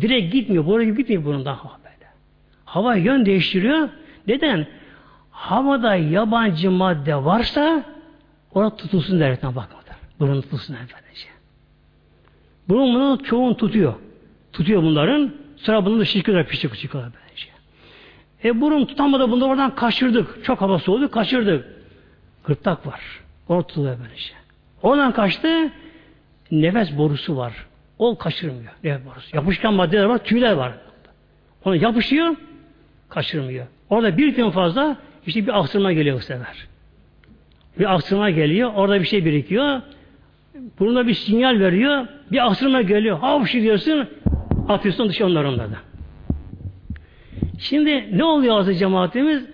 [0.00, 0.66] Direkt gitmiyor.
[0.66, 2.10] Buraya gibi gitmiyor burundan hava böyle.
[2.64, 3.88] Hava yön değiştiriyor.
[4.26, 4.66] Neden?
[5.30, 7.84] Havada yabancı madde varsa
[8.54, 9.94] orada tutulsun derken bakmadır.
[10.20, 11.28] Burun tutulsun efendice.
[12.68, 13.94] Burun bunu çoğun tutuyor.
[14.52, 15.32] Tutuyor bunların.
[15.56, 17.48] Sonra bunu da şişkiler pişik çıkıyorlar böylece.
[18.44, 20.44] E burun tutamadı bunu oradan kaçırdık.
[20.44, 21.79] Çok havası oldu kaçırdık.
[22.44, 23.00] Gırtlak var.
[23.48, 24.32] Orada tutuluyor böylece.
[24.82, 25.72] Oradan kaçtı.
[26.50, 27.66] Nefes borusu var.
[27.98, 28.72] O kaçırmıyor.
[28.84, 29.36] Nefes borusu.
[29.36, 30.18] Yapışkan maddeler var.
[30.18, 30.72] Tüyler var.
[31.64, 32.36] Ona yapışıyor.
[33.08, 33.66] Kaçırmıyor.
[33.90, 36.66] Orada bir gün fazla işte bir aksırma geliyor bu sefer.
[37.78, 38.72] Bir aksırma geliyor.
[38.74, 39.82] Orada bir şey birikiyor.
[40.78, 42.06] Burnuna bir sinyal veriyor.
[42.32, 43.18] Bir aksırma geliyor.
[43.18, 44.08] Havşi diyorsun.
[44.68, 45.68] Atıyorsun dışı onların da.
[47.58, 49.44] Şimdi ne oluyor azı cemaatimiz?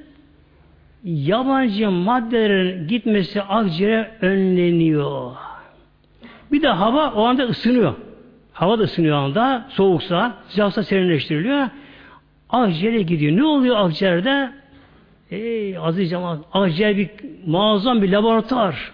[1.07, 5.33] Yabancı maddelerin gitmesi akciğere önleniyor.
[6.53, 7.95] Bir de hava o anda ısınıyor.
[8.53, 9.67] Hava da ısınıyor anda.
[9.69, 11.69] Soğuksa, sıcaksa serinleştiriliyor.
[12.51, 13.37] Akciğere gidiyor.
[13.37, 14.53] Ne oluyor akciğerde?
[15.31, 17.11] Ey aziz cemaat, akciğer bir
[17.47, 18.93] muazzam bir laboratuvar.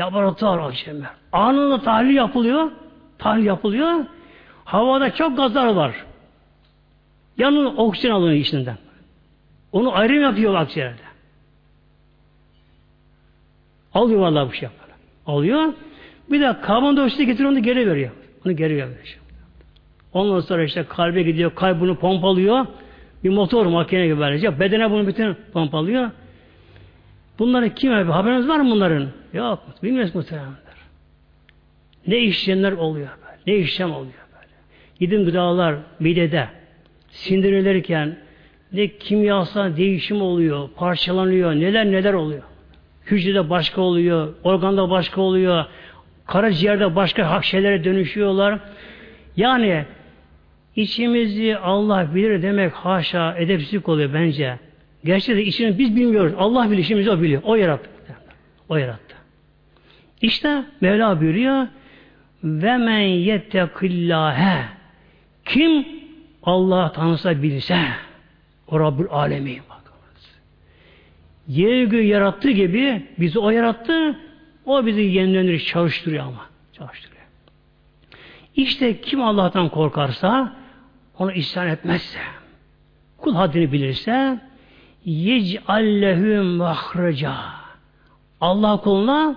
[0.00, 1.08] Laboratuvar akciğerler.
[1.32, 2.70] Anında tahlil yapılıyor.
[3.18, 4.04] Tahlil yapılıyor.
[4.64, 6.04] Havada çok gazlar var.
[7.38, 8.76] Yanına oksijen alınıyor içinden.
[9.72, 11.07] Onu ayrım yapıyor akciğerde.
[13.94, 14.88] Alıyor vallahi bu şey yapar.
[15.26, 15.72] Alıyor.
[16.30, 18.10] Bir de karbondioksit getiriyor onu geri veriyor.
[18.46, 19.18] Onu geri veriyor.
[20.12, 22.66] Ondan sonra işte kalbe gidiyor, kalp bunu pompalıyor.
[23.24, 24.60] Bir motor makine gibi böylece.
[24.60, 26.10] Bedene bunu bütün pompalıyor.
[27.38, 28.14] Bunları kim yapıyor?
[28.14, 29.08] Haberiniz var mı bunların?
[29.32, 29.62] Yok.
[29.82, 30.58] Bilmez muhtemelenler.
[32.06, 33.38] Ne işlemler oluyor böyle.
[33.46, 34.52] Ne işlem oluyor böyle.
[35.00, 36.48] Gidin gıdalar midede
[37.10, 38.16] sindirilirken
[38.72, 42.42] ne kimyasal değişim oluyor, parçalanıyor, neler neler oluyor.
[43.10, 45.64] Hücrede başka oluyor, organda başka oluyor,
[46.26, 48.58] karaciğerde başka şeylere dönüşüyorlar.
[49.36, 49.84] Yani
[50.76, 54.58] içimizi Allah bilir demek haşa edepsizlik oluyor bence.
[55.04, 56.32] Gerçekten içini biz bilmiyoruz.
[56.38, 57.42] Allah bilir, işimizi o biliyor.
[57.44, 57.90] O yarattı.
[58.68, 59.16] O yarattı.
[60.22, 61.66] İşte Mevla buyuruyor
[62.44, 64.64] ve men yettekillâhe
[65.44, 65.86] kim
[66.42, 67.78] Allah tanısa bilse
[68.68, 69.67] o Rabbül Alemin.
[71.48, 74.18] Yeri göğü yarattığı gibi bizi o yarattı
[74.64, 76.46] o bizi yenilenir çalıştırıyor ama.
[76.72, 77.22] Çalıştırıyor.
[78.56, 80.56] İşte kim Allah'tan korkarsa
[81.18, 82.18] onu isyan etmezse
[83.18, 84.40] kul haddini bilirse
[85.04, 87.34] yec'allehü mahreca
[88.40, 89.36] Allah kuluna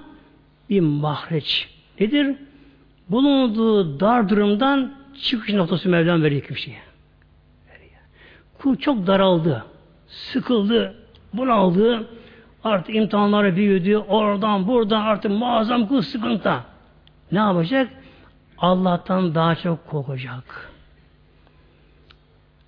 [0.70, 1.70] bir mahreç.
[1.99, 2.36] Nedir?
[3.09, 6.78] Bulunduğu dar durumdan çıkış noktası Mevlam veriyor kişiye.
[8.57, 9.66] Kul çok daraldı,
[10.07, 11.01] sıkıldı,
[11.34, 12.08] bunaldı,
[12.64, 16.54] artık imtihanları büyüdü, oradan buradan artık muazzam kul sıkıntı.
[17.32, 17.90] Ne yapacak?
[18.58, 20.72] Allah'tan daha çok korkacak.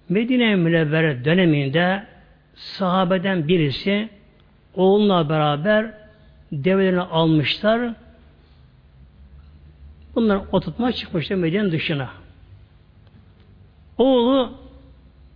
[0.09, 2.03] Medine Münevvere döneminde
[2.55, 4.09] sahabeden birisi
[4.75, 5.93] oğlunla beraber
[6.51, 7.93] develerini almışlar.
[10.15, 12.09] Bunlar oturtma çıkmışlar Medine'nin dışına.
[13.97, 14.51] Oğlu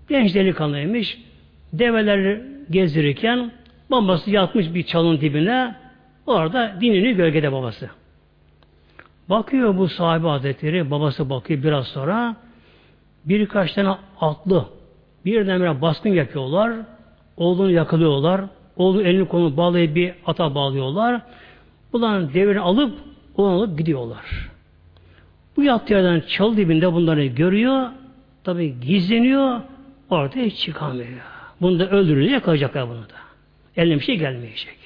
[0.10, 1.18] genç delikanlıymış.
[1.74, 3.52] Develeri gezdirirken
[3.92, 5.76] babası yatmış bir çalın dibine
[6.26, 7.90] orada dinini gölgede babası.
[9.30, 12.36] Bakıyor bu sahibi hazretleri, babası bakıyor biraz sonra
[13.26, 14.66] birkaç tane atlı
[15.26, 16.74] birdenbire baskın yapıyorlar.
[17.38, 18.42] Oğlunu yakalıyorlar.
[18.78, 21.22] Oğlu elini kolunu bağlayıp bir ata bağlıyorlar.
[21.94, 22.98] Bunların devrini alıp
[23.38, 24.50] onu alıp gidiyorlar.
[25.58, 27.90] Bu yattığı yerden çal dibinde bunları görüyor.
[28.44, 29.62] Tabi gizleniyor.
[30.10, 31.37] Ortaya çıkamıyor.
[31.62, 32.32] Bunu da öldürülüyor.
[32.32, 33.18] Yakalayacaklar bunu da.
[33.78, 34.78] Eline bir şey gelmeyecek.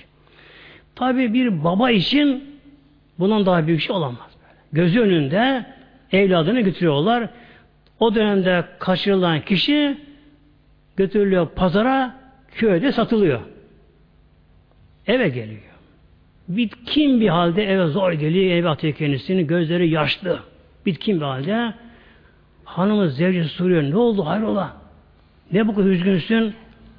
[0.95, 2.43] Tabi bir baba için
[3.19, 4.30] bundan daha büyük şey olamaz.
[4.41, 4.59] Böyle.
[4.74, 5.65] Gözü önünde
[6.11, 7.30] evladını götürüyorlar.
[7.99, 9.97] O dönemde kaçırılan kişi
[10.97, 12.15] götürülüyor pazara
[12.51, 13.41] köyde satılıyor.
[15.07, 15.61] Eve geliyor.
[16.47, 20.39] Bitkin bir halde eve zor geliyor, eve atıyor kendisini, gözleri yaşlı.
[20.86, 21.74] Bitkin bir halde
[22.65, 24.78] hanımı zevci soruyor, ne oldu hayrola?
[25.51, 26.53] Ne bu kadar üzgünsün?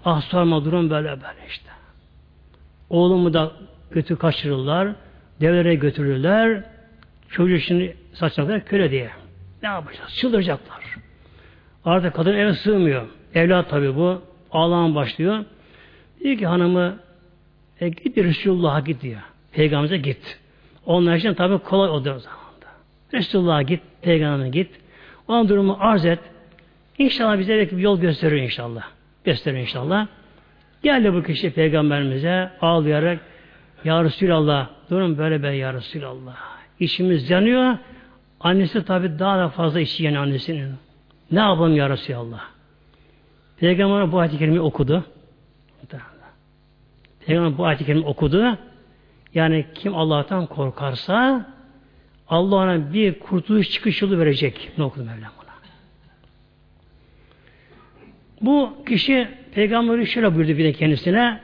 [0.05, 1.71] Ah sorma durum böyle böyle işte.
[2.91, 3.53] Oğlumu da
[3.91, 4.89] götür kaçırırlar,
[5.41, 6.65] devlere götürürler,
[7.29, 9.11] çocuğu şimdi saçacaklar köle diye.
[9.63, 10.15] Ne yapacağız?
[10.15, 10.97] Çıldıracaklar.
[11.85, 13.07] Artık kadın eve sığmıyor.
[13.35, 14.23] Evlat tabi bu.
[14.53, 15.45] Ağlamaya başlıyor.
[16.21, 16.99] Diyor ki hanımı
[17.81, 19.21] e, git Resulullah'a git diyor.
[19.53, 20.39] Peygamber'e git.
[20.87, 22.23] Onlar için tabi kolay o zamanda.
[23.15, 24.71] Resulullah'a git, Peygamber'e git.
[25.29, 26.19] Onun durumu arz et.
[26.99, 28.85] İnşallah bize bir yol gösterir inşallah.
[29.25, 30.07] Gösterir inşallah.
[30.83, 33.21] Geldi bu kişi Peygamberimize ağlayarak
[33.85, 36.37] Ya Resulallah durum böyle be Ya Resulallah.
[36.81, 37.77] İşimiz yanıyor.
[38.41, 40.75] Annesi tabi daha da fazla işi yani annesinin.
[41.31, 42.41] Ne yapalım Ya Resulallah?
[43.57, 45.05] Peygamber bu ayet-i kerimeyi okudu.
[47.27, 48.59] Peygamber bu ayet-i kerimeyi okudu.
[49.35, 51.47] Yani kim Allah'tan korkarsa
[52.29, 54.71] Allah ona bir kurtuluş çıkış yolu verecek.
[54.79, 55.53] Ne okudu Mevlam buna?
[58.43, 61.41] Bu kişi Peygamberi şöyle buyurdu bir de kendisine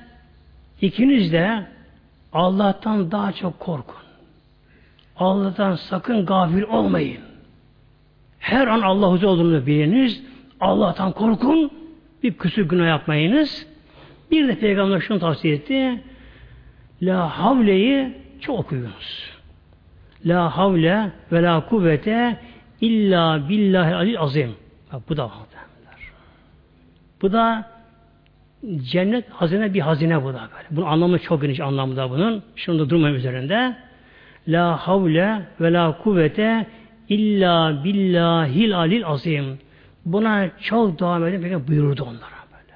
[0.81, 1.67] ikiniz de
[2.33, 3.97] Allah'tan daha çok korkun.
[5.17, 7.21] Allah'tan sakın gafil olmayın.
[8.39, 10.23] Her an Allah huzur olduğunu biliniz.
[10.61, 11.71] Allah'tan korkun.
[12.23, 13.67] Bir küsür günah yapmayınız.
[14.31, 16.03] Bir de Peygamber şunu tavsiye etti.
[17.03, 19.31] La havleyi çok okuyunuz.
[20.27, 22.37] La havle ve la kuvvete
[22.81, 24.55] illa billahi alil azim.
[24.93, 25.48] Bak bu da muhtemelenler.
[27.23, 27.71] Bu da
[28.83, 30.67] cennet hazine bir hazine bu da böyle.
[30.71, 32.43] Bunun anlamı çok geniş anlamda bunun.
[32.57, 33.77] Şunu da durmayın üzerinde.
[34.49, 36.67] La havle ve la kuvvete
[37.09, 39.59] illa billahil alil azim.
[40.05, 41.43] Buna çok devam edin.
[41.43, 42.75] Peki buyurdu onlara böyle.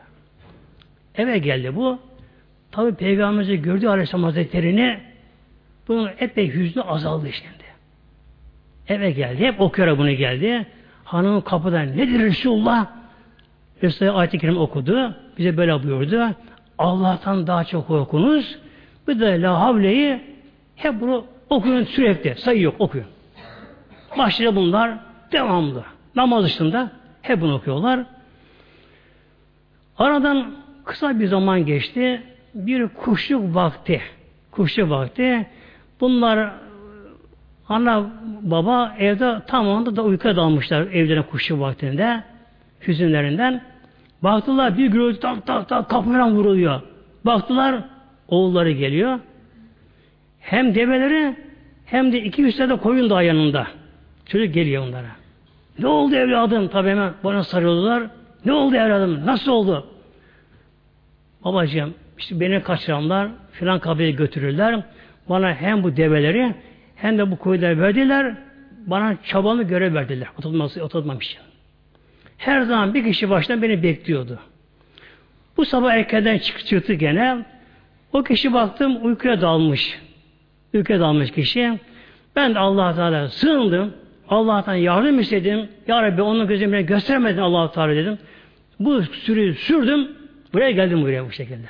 [1.14, 1.98] Eve geldi bu.
[2.72, 5.00] Tabi Peygamberimizi gördü Aleyhisselam Hazretleri'ni
[5.88, 7.64] bunun epey hüznü azaldı şimdi.
[8.88, 9.46] Eve geldi.
[9.46, 10.66] Hep okuyor bunu geldi.
[11.04, 13.01] Hanımın kapıdan nedir Resulullah?
[13.82, 15.14] Resulullah ayet-i kerim okudu.
[15.38, 16.34] Bize böyle buyurdu.
[16.78, 18.58] Allah'tan daha çok okunuz.
[19.08, 20.20] Bir de la havleyi
[20.76, 22.34] hep bunu okuyun sürekli.
[22.34, 23.06] Sayı yok okuyun.
[24.18, 24.98] Başlıca bunlar
[25.32, 25.84] devamlı.
[26.16, 26.90] Namaz dışında
[27.22, 28.04] hep bunu okuyorlar.
[29.98, 30.52] Aradan
[30.84, 32.22] kısa bir zaman geçti.
[32.54, 34.00] Bir kuşluk vakti.
[34.50, 35.46] Kuşluk vakti.
[36.00, 36.50] Bunlar
[37.68, 38.10] ana
[38.42, 42.22] baba evde tam anda da uykuya dalmışlar evlerine kuşluk vaktinde.
[42.86, 43.71] Hüzünlerinden.
[44.22, 46.80] Baktılar bir gürültü tak tak tak kapı vuruluyor.
[47.24, 47.84] Baktılar
[48.28, 49.18] oğulları geliyor.
[50.40, 51.36] Hem develeri
[51.84, 53.66] hem de iki üç de koyun da yanında.
[54.26, 55.10] Çocuk geliyor onlara.
[55.78, 56.68] Ne oldu evladım?
[56.68, 58.02] Tabi hemen bana sarıldılar.
[58.44, 59.26] Ne oldu evladım?
[59.26, 59.86] Nasıl oldu?
[61.44, 64.82] Babacığım işte beni kaçıranlar filan kabile götürürler.
[65.28, 66.54] Bana hem bu develeri
[66.96, 68.34] hem de bu koyunları verdiler.
[68.86, 70.28] Bana çabamı görev verdiler.
[70.38, 71.51] Atılması, atılmam için.
[72.42, 74.38] Her zaman bir kişi baştan beni bekliyordu.
[75.56, 77.38] Bu sabah erkenden çıktı gene.
[78.12, 79.98] O kişi baktım uykuya dalmış.
[80.74, 81.78] Uykuya dalmış kişi.
[82.36, 83.94] Ben de allah Teala sığındım.
[84.28, 85.68] Allah'tan yardım istedim.
[85.88, 88.18] Ya Rabbi onun gözümle göstermedin allah Teala dedim.
[88.80, 90.08] Bu sürüyü sürdüm.
[90.52, 91.66] Buraya geldim buraya bu şekilde.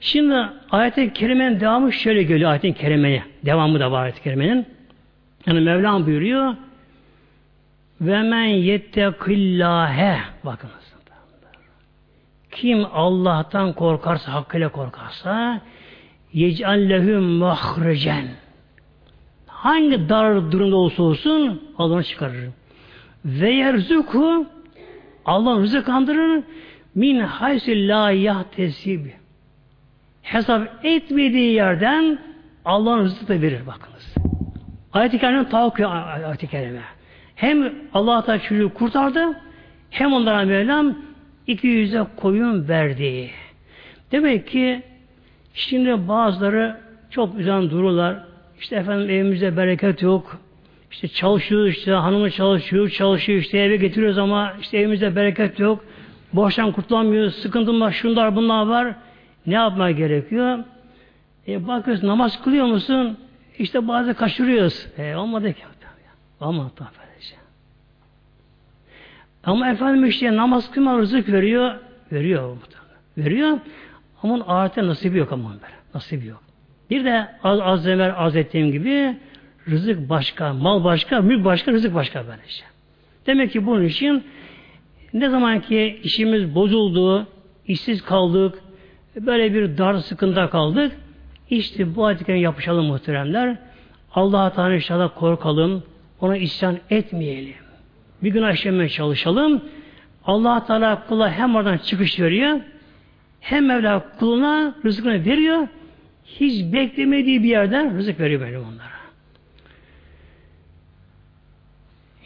[0.00, 0.36] Şimdi
[0.70, 3.22] ayet-i kerimenin devamı şöyle geliyor ayet-i kerimeye.
[3.44, 4.66] Devamı da var ayet-i kerimenin.
[5.46, 6.54] Yani Mevlam buyuruyor
[8.00, 10.94] ve men yettekillâhe bakınız.
[12.50, 15.60] Kim Allah'tan korkarsa, hakkıyla korkarsa
[16.32, 18.26] yec'allehü mahrecen
[19.64, 22.48] hangi dar durumda olsa olsun Allah'ını çıkarır.
[23.24, 24.46] Ve yerzuku
[25.24, 26.42] Allah rızık andırır
[26.94, 29.06] min haysi la yahtesib
[30.22, 32.18] hesap etmediği yerden
[32.64, 34.14] Allah'ın rızkı da verir bakınız.
[34.92, 36.82] Ayet-i Kerime tahakkü ayet-i Kerime.
[37.34, 39.40] Hem Allah Teala çocuğu kurtardı
[39.90, 40.94] hem onlara Mevlam
[41.46, 43.30] iki yüze koyun verdi.
[44.12, 44.82] Demek ki
[45.54, 46.80] şimdi bazıları
[47.10, 48.16] çok güzel dururlar.
[48.60, 50.38] İşte efendim evimizde bereket yok.
[50.90, 55.84] İşte çalışıyoruz işte hanımı çalışıyor, çalışıyor işte eve getiriyoruz ama işte evimizde bereket yok.
[56.32, 58.94] Borçtan kurtulamıyoruz, sıkıntım var, şunlar bunlar var.
[59.46, 60.58] Ne yapmaya gerekiyor?
[61.48, 63.18] E bakıyorsun namaz kılıyor musun?
[63.58, 64.86] İşte bazı kaçırıyoruz.
[64.98, 65.62] E olmadı ki.
[66.76, 67.03] Tabi.
[69.46, 71.74] Ama efendim işte namaz kılma rızık veriyor.
[72.12, 72.56] Veriyor.
[73.18, 73.58] Veriyor.
[74.22, 75.74] Ama onun ahirette nasibi yok ama böyle.
[75.94, 76.42] Nasibi yok.
[76.90, 79.16] Bir de az, az evvel arz ettiğim gibi
[79.68, 82.64] rızık başka, mal başka, mülk başka, rızık başka böylece.
[83.26, 84.24] Demek ki bunun için
[85.12, 87.26] ne zaman ki işimiz bozuldu,
[87.66, 88.58] işsiz kaldık,
[89.16, 90.92] böyle bir dar sıkıntı kaldık,
[91.50, 93.56] işte bu ayetlerine yapışalım muhteremler.
[94.14, 95.82] Allah'a Teala inşallah korkalım,
[96.20, 97.63] ona isyan etmeyelim.
[98.24, 99.62] Bir gün işlemeye çalışalım.
[100.24, 102.60] allah Teala kula hem oradan çıkış veriyor,
[103.40, 105.68] hem Mevla kuluna rızkını veriyor,
[106.24, 108.94] hiç beklemediği bir yerden rızık veriyor böyle onlara.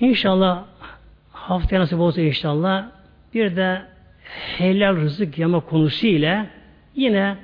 [0.00, 0.64] İnşallah
[1.32, 2.86] haftaya nasip olsa inşallah
[3.34, 3.82] bir de
[4.58, 6.46] helal rızık yeme konusu ile
[6.94, 7.36] yine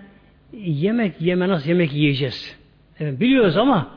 [0.52, 2.56] yemek yeme nasıl yemek yiyeceğiz.
[3.00, 3.90] Evet, biliyoruz ama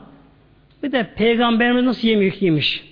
[0.82, 2.84] bir de peygamberimiz nasıl yemek yemiş.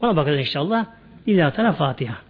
[0.00, 0.99] Ona bakacağız inşallah.
[1.26, 2.29] İlahi Fatiha.